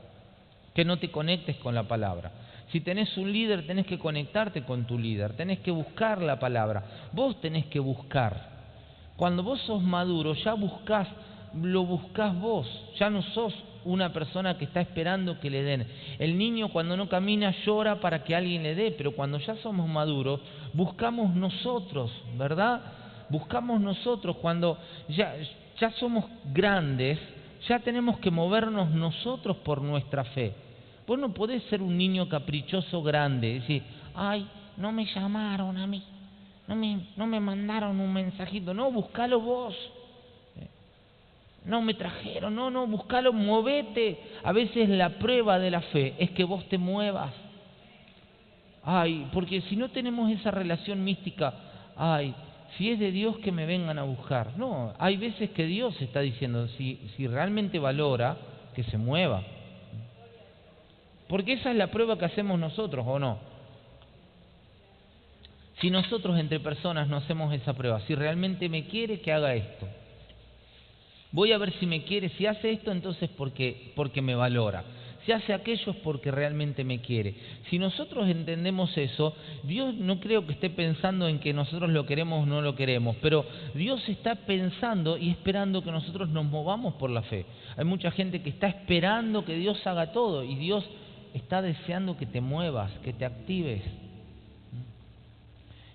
que 0.75 0.85
no 0.85 0.99
te 0.99 1.11
conectes 1.11 1.57
con 1.57 1.75
la 1.75 1.85
palabra. 1.85 2.31
Si 2.73 2.81
tenés 2.81 3.17
un 3.17 3.33
líder, 3.33 3.67
tenés 3.67 3.87
que 3.87 3.99
conectarte 3.99 4.63
con 4.63 4.85
tu 4.87 4.99
líder, 4.99 5.35
tenés 5.35 5.61
que 5.61 5.71
buscar 5.71 6.21
la 6.21 6.39
palabra. 6.39 6.83
Vos 7.13 7.41
tenés 7.41 7.67
que 7.67 7.79
buscar. 7.79 8.57
Cuando 9.17 9.43
vos 9.43 9.61
sos 9.63 9.83
maduro, 9.83 10.35
ya 10.35 10.55
buscás, 10.55 11.09
lo 11.55 11.85
buscás 11.85 12.39
vos, 12.39 12.67
ya 12.99 13.09
no 13.09 13.23
sos 13.23 13.55
una 13.87 14.13
persona 14.13 14.59
que 14.59 14.65
está 14.65 14.81
esperando 14.81 15.41
que 15.41 15.49
le 15.49 15.63
den. 15.63 15.87
El 16.19 16.37
niño 16.37 16.69
cuando 16.69 16.97
no 16.97 17.09
camina 17.09 17.55
llora 17.65 18.01
para 18.01 18.25
que 18.25 18.35
alguien 18.35 18.63
le 18.63 18.75
dé, 18.75 18.91
pero 18.91 19.13
cuando 19.13 19.39
ya 19.39 19.57
somos 19.57 19.89
maduros, 19.89 20.41
buscamos 20.75 21.35
nosotros, 21.35 22.13
¿verdad? 22.37 22.83
Buscamos 23.29 23.81
nosotros 23.81 24.37
cuando 24.37 24.79
ya, 25.09 25.35
ya 25.79 25.91
somos 25.93 26.25
grandes, 26.53 27.19
ya 27.69 27.79
tenemos 27.79 28.19
que 28.19 28.31
movernos 28.31 28.91
nosotros 28.91 29.57
por 29.59 29.81
nuestra 29.81 30.25
fe. 30.25 30.53
Vos 31.07 31.19
no 31.19 31.33
podés 31.33 31.63
ser 31.65 31.81
un 31.81 31.97
niño 31.97 32.29
caprichoso 32.29 33.03
grande, 33.03 33.55
decir, 33.55 33.83
ay, 34.15 34.47
no 34.77 34.91
me 34.93 35.07
llamaron 35.07 35.77
a 35.79 35.87
mí, 35.87 36.03
no 36.67 36.75
me, 36.75 37.07
no 37.17 37.27
me 37.27 37.39
mandaron 37.39 38.01
un 38.01 38.13
mensajito, 38.13 38.75
no, 38.75 38.91
buscalo 38.91 39.41
vos. 39.41 39.75
No 41.67 41.83
me 41.83 41.95
trajeron, 41.95 42.55
no, 42.55 42.71
no, 42.71 42.87
buscalo, 42.87 43.33
movete. 43.33 44.19
A 44.45 44.53
veces 44.53 44.89
la 44.89 45.19
prueba 45.19 45.59
de 45.59 45.71
la 45.71 45.81
fe 45.81 46.15
es 46.19 46.31
que 46.31 46.45
vos 46.45 46.65
te 46.69 46.79
muevas. 46.79 47.35
Ay, 48.85 49.29
porque 49.33 49.61
si 49.63 49.75
no 49.75 49.91
tenemos 49.91 50.31
esa 50.31 50.53
relación 50.53 51.03
mística, 51.03 51.53
ay, 51.97 52.33
si 52.77 52.91
es 52.91 53.01
de 53.01 53.11
Dios 53.11 53.39
que 53.39 53.51
me 53.51 53.67
vengan 53.67 53.99
a 53.99 54.05
buscar. 54.05 54.57
No, 54.57 54.95
hay 54.99 55.17
veces 55.17 55.51
que 55.51 55.67
Dios 55.67 56.01
está 56.01 56.21
diciendo, 56.21 56.69
si, 56.69 57.01
si 57.17 57.27
realmente 57.27 57.81
valora, 57.81 58.37
que 58.77 58.85
se 58.85 58.97
mueva. 58.97 59.43
Porque 61.29 61.55
esa 61.55 61.73
es 61.73 61.77
la 61.77 61.89
prueba 61.89 62.17
que 62.17 62.27
hacemos 62.27 62.61
nosotros, 62.61 63.05
¿o 63.09 63.19
no? 63.19 63.39
Si 65.81 65.91
nosotros 65.91 66.39
entre 66.39 66.61
personas 66.61 67.09
no 67.09 67.17
hacemos 67.17 67.53
esa 67.53 67.75
prueba, 67.75 68.01
si 68.03 68.15
realmente 68.15 68.69
me 68.69 68.87
quiere 68.87 69.21
que 69.21 69.33
haga 69.33 69.55
esto, 69.55 69.89
Voy 71.37 71.53
a 71.53 71.59
ver 71.59 71.71
si 71.75 71.85
me 71.85 72.03
quiere. 72.03 72.31
Si 72.31 72.47
hace 72.47 72.71
esto, 72.71 72.91
entonces 72.91 73.29
porque, 73.37 73.93
porque 73.95 74.23
me 74.23 74.35
valora. 74.35 74.83
Si 75.27 75.33
hace 75.33 75.53
aquello 75.53 75.93
es 75.93 75.97
porque 75.99 76.31
realmente 76.31 76.83
me 76.83 77.03
quiere. 77.03 77.35
Si 77.69 77.79
nosotros 77.79 78.27
entendemos 78.27 78.97
eso, 78.97 79.37
Dios 79.65 79.95
no 79.97 80.19
creo 80.19 80.47
que 80.47 80.55
esté 80.55 80.71
pensando 80.71 81.29
en 81.29 81.39
que 81.39 81.53
nosotros 81.53 81.91
lo 81.91 82.07
queremos 82.07 82.43
o 82.43 82.47
no 82.47 82.63
lo 82.63 82.75
queremos, 82.75 83.17
pero 83.21 83.45
Dios 83.75 84.09
está 84.09 84.35
pensando 84.47 85.19
y 85.19 85.29
esperando 85.29 85.83
que 85.83 85.91
nosotros 85.91 86.31
nos 86.31 86.47
movamos 86.47 86.95
por 86.95 87.11
la 87.11 87.21
fe. 87.21 87.45
Hay 87.77 87.85
mucha 87.85 88.11
gente 88.13 88.41
que 88.41 88.49
está 88.49 88.69
esperando 88.69 89.45
que 89.45 89.59
Dios 89.59 89.87
haga 89.87 90.13
todo 90.13 90.43
y 90.43 90.55
Dios 90.55 90.89
está 91.35 91.61
deseando 91.61 92.17
que 92.17 92.25
te 92.25 92.41
muevas, 92.41 92.91
que 93.05 93.13
te 93.13 93.27
actives, 93.27 93.83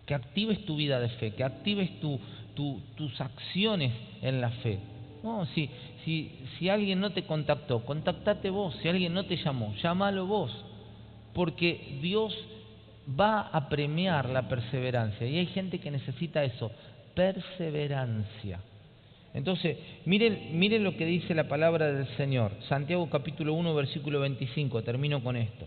que 0.05 0.13
actives 0.13 0.63
tu 0.67 0.75
vida 0.75 0.99
de 0.99 1.09
fe, 1.09 1.33
que 1.33 1.43
actives 1.43 1.89
tus 1.99 3.21
acciones 3.21 3.91
en 4.21 4.39
la 4.39 4.51
fe. 4.51 4.90
No, 5.23 5.45
si, 5.47 5.69
si, 6.03 6.31
si 6.57 6.69
alguien 6.69 6.99
no 6.99 7.11
te 7.11 7.23
contactó, 7.23 7.85
contactate 7.85 8.49
vos. 8.49 8.75
Si 8.81 8.87
alguien 8.87 9.13
no 9.13 9.25
te 9.25 9.37
llamó, 9.37 9.73
llámalo 9.81 10.25
vos. 10.25 10.51
Porque 11.33 11.99
Dios 12.01 12.35
va 13.19 13.41
a 13.41 13.69
premiar 13.69 14.29
la 14.29 14.47
perseverancia. 14.47 15.27
Y 15.27 15.37
hay 15.37 15.47
gente 15.47 15.79
que 15.79 15.91
necesita 15.91 16.43
eso, 16.43 16.71
perseverancia. 17.13 18.59
Entonces, 19.33 19.77
miren, 20.05 20.59
miren 20.59 20.83
lo 20.83 20.97
que 20.97 21.05
dice 21.05 21.33
la 21.33 21.47
palabra 21.47 21.91
del 21.91 22.07
Señor. 22.17 22.51
Santiago 22.67 23.09
capítulo 23.09 23.53
1, 23.53 23.73
versículo 23.73 24.19
25. 24.19 24.83
Termino 24.83 25.23
con 25.23 25.37
esto. 25.37 25.65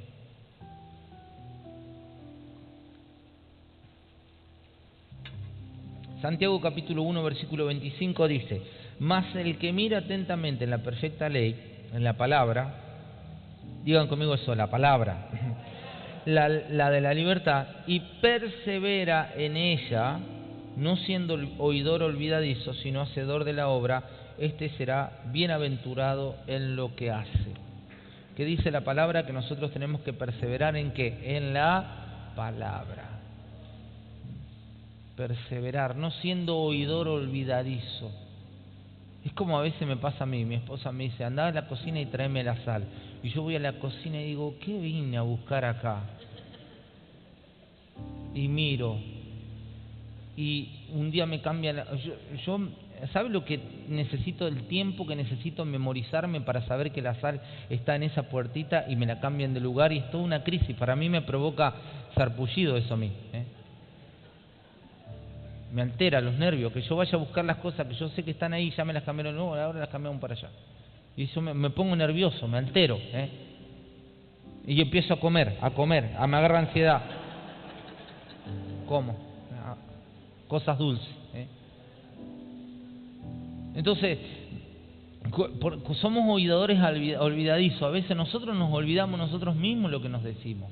Santiago 6.21 6.59
capítulo 6.61 7.03
1, 7.03 7.23
versículo 7.23 7.67
25 7.67 8.29
dice, 8.29 8.63
mas 8.99 9.35
el 9.35 9.59
que 9.59 9.73
mira 9.73 9.99
atentamente 9.99 10.65
en 10.65 10.71
la 10.71 10.79
perfecta 10.79 11.29
ley, 11.29 11.87
en 11.93 12.05
la 12.05 12.15
palabra, 12.15 12.75
digan 13.85 14.09
conmigo 14.09 14.35
eso, 14.35 14.55
la 14.55 14.71
palabra, 14.71 15.29
la, 16.27 16.49
la 16.49 16.91
de 16.91 17.01
la 17.01 17.15
libertad, 17.15 17.67
y 17.87 18.01
persevera 18.21 19.33
en 19.37 19.57
ella, 19.57 20.19
no 20.77 20.97
siendo 20.97 21.39
oidor 21.59 22.03
olvidadizo, 22.03 22.75
sino 22.75 23.01
hacedor 23.03 23.45
de 23.45 23.53
la 23.53 23.69
obra, 23.69 24.05
este 24.39 24.71
será 24.71 25.23
bienaventurado 25.27 26.37
en 26.47 26.77
lo 26.77 26.97
que 26.97 27.11
hace. 27.11 27.55
¿Qué 28.37 28.45
dice 28.45 28.73
la 28.73 28.81
palabra? 28.81 29.27
Que 29.27 29.33
nosotros 29.33 29.71
tenemos 29.73 30.01
que 30.01 30.13
perseverar 30.13 30.77
en 30.77 30.93
qué? 30.93 31.37
En 31.37 31.55
la 31.55 32.33
palabra. 32.35 33.11
Perseverar, 35.17 35.95
no 35.95 36.11
siendo 36.11 36.57
oidor 36.57 37.07
olvidadizo 37.07 38.11
es 39.25 39.33
como 39.33 39.59
a 39.59 39.63
veces 39.63 39.87
me 39.87 39.97
pasa 39.97 40.25
a 40.25 40.27
mí, 40.27 40.45
mi 40.45 40.57
esposa 40.57 40.93
me 40.93 41.05
dice, 41.05 41.25
anda 41.25 41.47
a 41.47 41.53
la 41.53 41.67
cocina 41.67 42.01
y 42.01 42.07
tráeme 42.07 42.45
la 42.45 42.63
sal. 42.65 42.85
Y 43.23 43.31
yo 43.31 43.43
voy 43.43 43.57
a 43.57 43.59
la 43.59 43.79
cocina 43.79 44.21
y 44.21 44.27
digo, 44.27 44.55
¿qué 44.61 44.79
vine 44.79 45.17
a 45.17 45.23
buscar 45.23 45.65
acá? 45.65 46.03
Y 48.35 48.49
miro. 48.49 48.99
Y 50.37 50.87
un 50.93 51.11
día 51.11 51.27
me 51.27 51.41
cambia 51.41 51.73
la... 51.73 51.97
Yo, 51.97 52.15
yo 52.45 52.59
¿Sabe 53.13 53.29
lo 53.29 53.45
que 53.45 53.61
necesito? 53.89 54.47
El 54.47 54.67
tiempo 54.67 55.07
que 55.07 55.17
necesito 55.17 55.65
memorizarme 55.65 56.41
para 56.41 56.67
saber 56.67 56.93
que 56.93 57.03
la 57.03 57.15
sal 57.21 57.41
está 57.69 57.97
en 57.97 58.05
esa 58.05 58.25
puertita 58.25 58.87
y 58.89 58.97
me 58.97 59.05
la 59.05 59.21
cambian 59.21 59.53
de 59.53 59.61
lugar 59.61 59.93
y 59.93 59.99
es 59.99 60.11
toda 60.11 60.25
una 60.25 60.43
crisis. 60.43 60.77
Para 60.77 60.97
mí 60.97 61.09
me 61.09 61.23
provoca 61.23 61.75
sarpullido 62.15 62.77
eso 62.77 62.95
a 62.95 62.97
mí. 62.97 63.13
¿eh? 63.33 63.44
Me 65.75 65.83
altera 65.83 66.21
los 66.21 66.35
nervios, 66.35 66.73
que 66.73 66.83
yo 66.83 66.95
vaya 66.95 67.15
a 67.15 67.17
buscar 67.17 67.45
las 67.45 67.57
cosas 67.57 67.85
que 67.89 67.95
yo 67.95 68.09
sé 68.11 68.23
que 68.23 68.31
están 68.31 68.53
ahí, 68.53 68.71
ya 68.71 68.85
me 68.85 68.93
las 68.93 69.03
cambiaron, 69.03 69.35
no, 69.35 69.57
ahora 69.57 69.81
las 69.81 69.89
cambiamos 69.89 70.21
para 70.21 70.35
allá. 70.35 70.49
Y 71.17 71.25
eso 71.25 71.41
me, 71.41 71.71
pongo 71.71 71.97
nervioso, 71.97 72.47
me 72.47 72.59
altero. 72.59 72.97
¿eh? 72.97 73.29
Y 74.69 74.81
empiezo 74.81 75.15
a 75.15 75.21
comer, 75.21 75.59
a 75.61 75.71
comer, 75.71 76.15
a 76.17 76.29
me 76.29 76.37
agarra 76.37 76.61
ansiedad. 76.61 77.03
¿Cómo? 78.87 79.17
Ah, 79.53 79.75
cosas 80.47 80.79
dulces. 80.79 81.09
¿eh? 81.35 81.49
Entonces, 83.75 84.19
somos 86.01 86.25
oidores 86.29 86.79
olvidadizos. 87.19 87.83
A 87.83 87.91
veces 87.91 88.17
nosotros 88.17 88.57
nos 88.57 88.73
olvidamos 88.73 89.19
nosotros 89.19 89.57
mismos 89.57 89.91
lo 89.91 90.01
que 90.01 90.09
nos 90.09 90.23
decimos. 90.23 90.71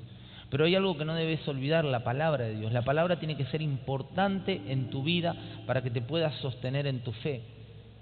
Pero 0.52 0.66
hay 0.66 0.74
algo 0.74 0.98
que 0.98 1.06
no 1.06 1.14
debes 1.14 1.48
olvidar, 1.48 1.82
la 1.82 2.04
palabra 2.04 2.44
de 2.44 2.56
Dios. 2.56 2.74
La 2.74 2.82
palabra 2.82 3.18
tiene 3.18 3.38
que 3.38 3.46
ser 3.46 3.62
importante 3.62 4.60
en 4.68 4.90
tu 4.90 5.02
vida 5.02 5.34
para 5.66 5.82
que 5.82 5.88
te 5.90 6.02
puedas 6.02 6.34
sostener 6.42 6.86
en 6.86 7.00
tu 7.00 7.10
fe. 7.12 7.40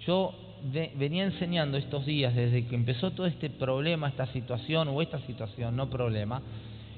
Yo 0.05 0.35
venía 0.97 1.23
enseñando 1.23 1.79
estos 1.79 2.05
días, 2.05 2.35
desde 2.35 2.67
que 2.67 2.75
empezó 2.75 3.13
todo 3.13 3.29
este 3.29 3.51
problema, 3.51 4.09
esta 4.09 4.27
situación, 4.33 4.89
o 4.89 5.01
esta 5.01 5.21
situación, 5.27 5.77
no 5.77 5.89
problema, 5.91 6.43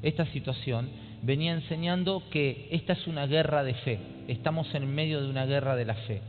esta 0.01 0.25
situación, 0.33 0.88
venía 1.21 1.53
enseñando 1.53 2.23
que 2.31 2.69
esta 2.71 2.95
es 2.95 3.07
una 3.07 3.27
guerra 3.27 3.62
de 3.62 3.75
fe. 3.75 3.99
Estamos 4.29 4.75
en 4.75 4.87
medio 4.95 5.21
de 5.21 5.29
una 5.29 5.45
guerra 5.45 5.77
de 5.77 5.85
la 5.85 5.97
fe. 5.97 6.23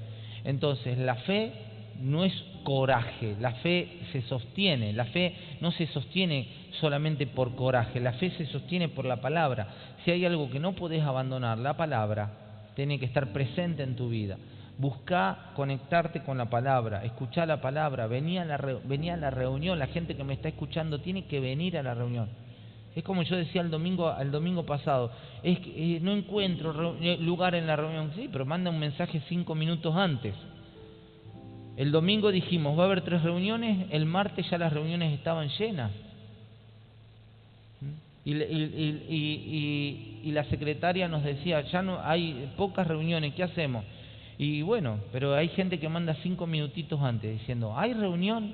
Entonces, 0.44 0.98
la 0.98 1.16
fe 1.16 1.54
no 1.98 2.26
es 2.26 2.34
coraje, 2.64 3.36
la 3.40 3.52
fe 3.56 4.00
se 4.12 4.22
sostiene, 4.24 4.94
la 4.94 5.06
fe 5.06 5.36
no 5.62 5.72
se 5.72 5.88
sostiene 5.88 6.48
solamente 6.80 7.28
por 7.28 7.56
coraje, 7.56 8.00
la 8.00 8.14
fe 8.14 8.32
se 8.32 8.46
sostiene 8.48 8.90
por 8.90 9.06
la 9.06 9.22
palabra. 9.22 9.68
Si 10.04 10.12
hay 10.12 10.26
algo 10.26 10.50
que 10.50 10.60
no 10.60 10.74
podés 10.74 11.04
abandonar, 11.04 11.58
la 11.58 11.78
palabra 11.78 12.32
tiene 12.76 13.00
que 13.00 13.06
estar 13.06 13.32
presente 13.32 13.84
en 13.84 13.96
tu 13.96 14.10
vida. 14.10 14.38
Busca 14.78 15.52
conectarte 15.56 16.24
con 16.24 16.38
la 16.38 16.50
palabra, 16.50 17.04
escuchar 17.06 17.48
la 17.48 17.62
palabra, 17.62 18.08
venía 18.08 18.42
a 18.42 18.46
la, 18.46 18.58
venía 18.84 19.14
a 19.14 19.18
la 19.18 19.30
reunión, 19.30 19.78
la 19.78 19.88
gente 19.88 20.16
que 20.16 20.24
me 20.24 20.34
está 20.34 20.50
escuchando 20.50 21.00
tiene 21.00 21.26
que 21.26 21.40
venir 21.40 21.78
a 21.78 21.84
la 21.84 21.94
reunión. 21.94 22.30
Es 22.96 23.04
como 23.04 23.24
yo 23.24 23.36
decía 23.36 23.62
el 23.62 23.72
domingo, 23.72 24.16
el 24.20 24.32
domingo 24.32 24.66
pasado, 24.66 25.12
es 25.42 25.60
que 25.60 25.96
eh, 25.96 26.00
no 26.00 26.12
encuentro 26.12 26.96
eh, 27.02 27.18
lugar 27.20 27.56
en 27.56 27.66
la 27.66 27.76
reunión. 27.76 28.12
Sí, 28.16 28.30
pero 28.32 28.46
manda 28.46 28.70
un 28.70 28.80
mensaje 28.80 29.22
cinco 29.30 29.56
minutos 29.56 29.96
antes. 29.96 30.36
El 31.76 31.92
domingo 31.92 32.32
dijimos, 32.32 32.78
va 32.78 32.84
a 32.84 32.86
haber 32.86 33.02
tres 33.02 33.24
reuniones, 33.24 33.88
el 33.92 34.06
martes 34.06 34.48
ya 34.50 34.58
las 34.58 34.72
reuniones 34.72 35.14
estaban 35.14 35.50
llenas. 35.50 35.92
Y, 38.26 38.32
y, 38.34 40.32
la 40.32 40.46
secretaria 40.46 41.08
nos 41.08 41.24
decía, 41.24 41.62
ya 41.62 41.82
no 41.82 42.00
hay 42.02 42.54
pocas 42.56 42.88
reuniones, 42.88 43.34
¿qué 43.34 43.44
hacemos? 43.44 43.84
Y 44.38 44.62
bueno, 44.62 45.00
pero 45.12 45.36
hay 45.36 45.50
gente 45.50 45.80
que 45.80 45.90
manda 45.90 46.16
cinco 46.24 46.48
minutitos 46.48 47.02
antes 47.02 47.40
diciendo, 47.40 47.78
¿hay 47.78 47.94
reunión? 47.94 48.54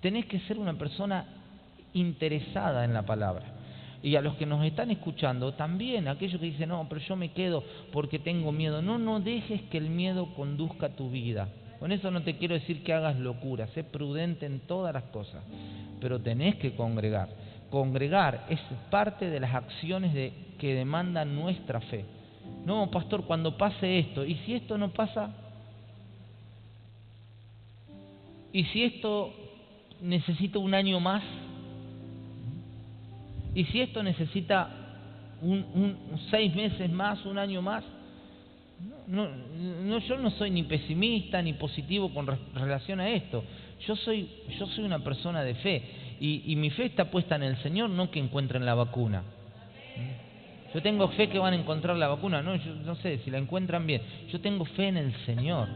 Tenés 0.00 0.26
que 0.26 0.40
ser 0.40 0.58
una 0.58 0.74
persona 0.74 1.26
interesada 1.92 2.84
en 2.84 2.94
la 2.94 3.02
palabra. 3.02 3.44
Y 4.02 4.16
a 4.16 4.20
los 4.20 4.36
que 4.36 4.46
nos 4.46 4.64
están 4.64 4.90
escuchando, 4.90 5.52
también 5.54 6.08
aquellos 6.08 6.40
que 6.40 6.46
dicen, 6.46 6.68
no, 6.68 6.86
pero 6.88 7.00
yo 7.00 7.16
me 7.16 7.32
quedo 7.32 7.64
porque 7.92 8.18
tengo 8.18 8.52
miedo. 8.52 8.80
No, 8.80 8.98
no 8.98 9.20
dejes 9.20 9.62
que 9.62 9.78
el 9.78 9.90
miedo 9.90 10.32
conduzca 10.34 10.90
tu 10.90 11.10
vida. 11.10 11.48
Con 11.78 11.92
eso 11.92 12.10
no 12.10 12.22
te 12.22 12.36
quiero 12.36 12.54
decir 12.54 12.82
que 12.82 12.92
hagas 12.92 13.18
locura, 13.18 13.66
sé 13.68 13.84
prudente 13.84 14.46
en 14.46 14.60
todas 14.60 14.94
las 14.94 15.04
cosas, 15.04 15.42
pero 16.00 16.20
tenés 16.20 16.56
que 16.56 16.74
congregar. 16.74 17.28
Congregar 17.70 18.46
es 18.48 18.60
parte 18.90 19.28
de 19.28 19.40
las 19.40 19.54
acciones 19.54 20.14
de, 20.14 20.32
que 20.58 20.74
demandan 20.74 21.34
nuestra 21.34 21.80
fe. 21.80 22.04
No, 22.64 22.90
pastor, 22.90 23.24
cuando 23.24 23.56
pase 23.56 23.98
esto, 23.98 24.24
¿y 24.24 24.36
si 24.46 24.54
esto 24.54 24.78
no 24.78 24.90
pasa? 24.90 25.30
¿Y 28.52 28.64
si 28.64 28.84
esto 28.84 29.32
necesita 30.00 30.58
un 30.58 30.74
año 30.74 30.98
más? 30.98 31.22
¿Y 33.54 33.64
si 33.64 33.80
esto 33.80 34.02
necesita 34.02 34.70
un, 35.42 35.96
seis 36.30 36.54
meses 36.54 36.90
más, 36.90 37.24
un 37.24 37.38
año 37.38 37.62
más? 37.62 37.84
No, 39.06 39.28
no, 39.28 39.98
yo 39.98 40.18
no 40.18 40.30
soy 40.30 40.50
ni 40.50 40.64
pesimista 40.64 41.40
ni 41.40 41.54
positivo 41.54 42.12
con 42.12 42.26
relación 42.54 43.00
a 43.00 43.08
esto. 43.08 43.44
Yo 43.86 43.96
soy, 43.96 44.28
yo 44.58 44.66
soy 44.66 44.84
una 44.84 44.98
persona 44.98 45.42
de 45.42 45.54
fe 45.54 45.82
y, 46.20 46.42
y 46.52 46.56
mi 46.56 46.70
fe 46.70 46.86
está 46.86 47.10
puesta 47.10 47.36
en 47.36 47.44
el 47.44 47.56
Señor, 47.62 47.90
no 47.90 48.10
que 48.10 48.18
encuentren 48.18 48.66
la 48.66 48.74
vacuna. 48.74 49.22
Yo 50.74 50.82
tengo 50.82 51.08
fe 51.08 51.28
que 51.28 51.38
van 51.38 51.54
a 51.54 51.56
encontrar 51.56 51.96
la 51.96 52.08
vacuna, 52.08 52.42
no, 52.42 52.56
yo 52.56 52.74
no 52.74 52.96
sé 52.96 53.18
si 53.18 53.30
la 53.30 53.38
encuentran 53.38 53.86
bien. 53.86 54.02
Yo 54.30 54.40
tengo 54.40 54.64
fe 54.64 54.88
en 54.88 54.98
el 54.98 55.14
Señor. 55.24 55.68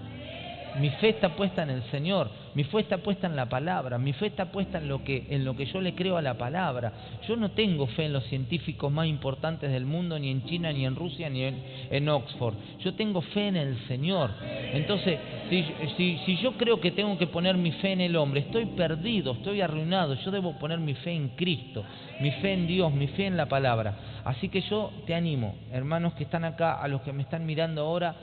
Mi 0.79 0.91
fe 0.91 1.11
está 1.11 1.31
puesta 1.31 1.63
en 1.63 1.71
el 1.71 1.83
Señor, 1.91 2.31
mi 2.55 2.65
fe 2.65 2.81
está 2.81 2.99
puesta 2.99 3.27
en 3.27 3.37
la 3.37 3.49
palabra, 3.49 3.99
mi 3.99 4.13
fe 4.13 4.27
está 4.27 4.53
puesta 4.53 4.79
en 4.79 4.89
lo 4.89 5.03
que, 5.03 5.27
en 5.31 5.45
lo 5.45 5.57
que 5.57 5.67
yo 5.67 5.81
le 5.81 5.95
creo 5.95 6.17
a 6.17 6.23
la 6.23 6.35
palabra. 6.35 6.93
Yo 7.27 7.37
no 7.37 7.51
tengo 7.51 7.87
fe 7.89 8.05
en 8.05 8.13
los 8.13 8.25
científicos 8.25 8.91
más 8.91 9.07
importantes 9.07 9.71
del 9.71 9.85
mundo, 9.85 10.19
ni 10.19 10.31
en 10.31 10.45
China, 10.45 10.73
ni 10.73 10.87
en 10.87 10.97
Rusia, 10.97 11.29
ni 11.29 11.45
en, 11.45 12.09
Oxford. 12.09 12.55
Yo 12.81 12.95
tengo 12.95 13.21
fe 13.21 13.49
en 13.49 13.57
el 13.57 13.79
Señor. 13.87 14.31
Entonces, 14.73 15.19
si, 15.49 15.65
si, 15.97 16.19
si 16.19 16.37
yo 16.39 16.53
creo 16.53 16.81
que 16.81 16.93
tengo 16.93 17.17
que 17.19 17.27
poner 17.27 17.57
mi 17.57 17.73
fe 17.73 17.93
en 17.93 18.01
el 18.01 18.17
hombre, 18.17 18.41
estoy 18.41 18.67
perdido, 18.67 19.33
estoy 19.33 19.61
arruinado. 19.61 20.15
Yo 20.15 20.31
debo 20.31 20.59
poner 20.59 20.79
mi 20.79 20.95
fe 20.95 21.13
en 21.13 21.31
Cristo, 21.31 21.85
mi 22.21 22.31
fe 22.33 22.53
en 22.53 22.67
Dios, 22.67 22.93
mi 22.93 23.09
fe 23.09 23.27
en 23.27 23.37
la 23.37 23.47
palabra. 23.47 24.23
Así 24.25 24.49
que 24.49 24.61
yo 24.63 24.91
te 25.07 25.15
animo, 25.15 25.57
hermanos 25.73 26.15
que 26.15 26.25
están 26.25 26.45
acá, 26.45 26.81
a 26.81 26.89
los 26.89 27.03
que 27.03 27.13
me 27.13 27.23
están 27.23 27.47
mirando 27.47 27.83
ahora, 27.83 28.15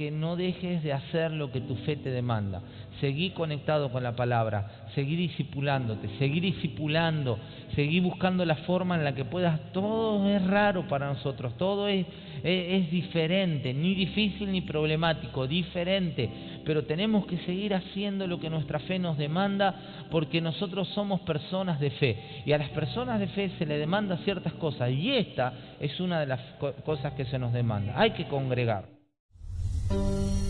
que 0.00 0.10
no 0.10 0.34
dejes 0.34 0.82
de 0.82 0.94
hacer 0.94 1.30
lo 1.30 1.52
que 1.52 1.60
tu 1.60 1.76
fe 1.76 1.94
te 1.94 2.08
demanda. 2.08 2.62
Seguí 3.02 3.32
conectado 3.32 3.92
con 3.92 4.02
la 4.02 4.16
palabra, 4.16 4.86
seguí 4.94 5.14
discipulándote, 5.14 6.08
seguí 6.18 6.40
discipulando, 6.40 7.38
seguí 7.74 8.00
buscando 8.00 8.46
la 8.46 8.54
forma 8.64 8.94
en 8.94 9.04
la 9.04 9.14
que 9.14 9.26
puedas. 9.26 9.60
Todo 9.72 10.26
es 10.26 10.42
raro 10.46 10.88
para 10.88 11.06
nosotros, 11.06 11.54
todo 11.58 11.86
es, 11.86 12.06
es, 12.42 12.90
diferente, 12.90 13.74
ni 13.74 13.94
difícil 13.94 14.50
ni 14.50 14.62
problemático, 14.62 15.46
diferente. 15.46 16.30
Pero 16.64 16.86
tenemos 16.86 17.26
que 17.26 17.36
seguir 17.44 17.74
haciendo 17.74 18.26
lo 18.26 18.40
que 18.40 18.48
nuestra 18.48 18.78
fe 18.78 18.98
nos 18.98 19.18
demanda 19.18 20.06
porque 20.10 20.40
nosotros 20.40 20.88
somos 20.94 21.20
personas 21.20 21.78
de 21.78 21.90
fe. 21.90 22.42
Y 22.46 22.52
a 22.52 22.58
las 22.58 22.70
personas 22.70 23.20
de 23.20 23.26
fe 23.26 23.50
se 23.58 23.66
le 23.66 23.76
demanda 23.76 24.16
ciertas 24.24 24.54
cosas 24.54 24.92
y 24.92 25.10
esta 25.10 25.52
es 25.78 26.00
una 26.00 26.20
de 26.20 26.26
las 26.26 26.40
cosas 26.86 27.12
que 27.12 27.26
se 27.26 27.38
nos 27.38 27.52
demanda. 27.52 27.92
Hay 28.00 28.12
que 28.12 28.26
congregar. 28.28 28.99
Thank 29.90 30.44
you. 30.44 30.49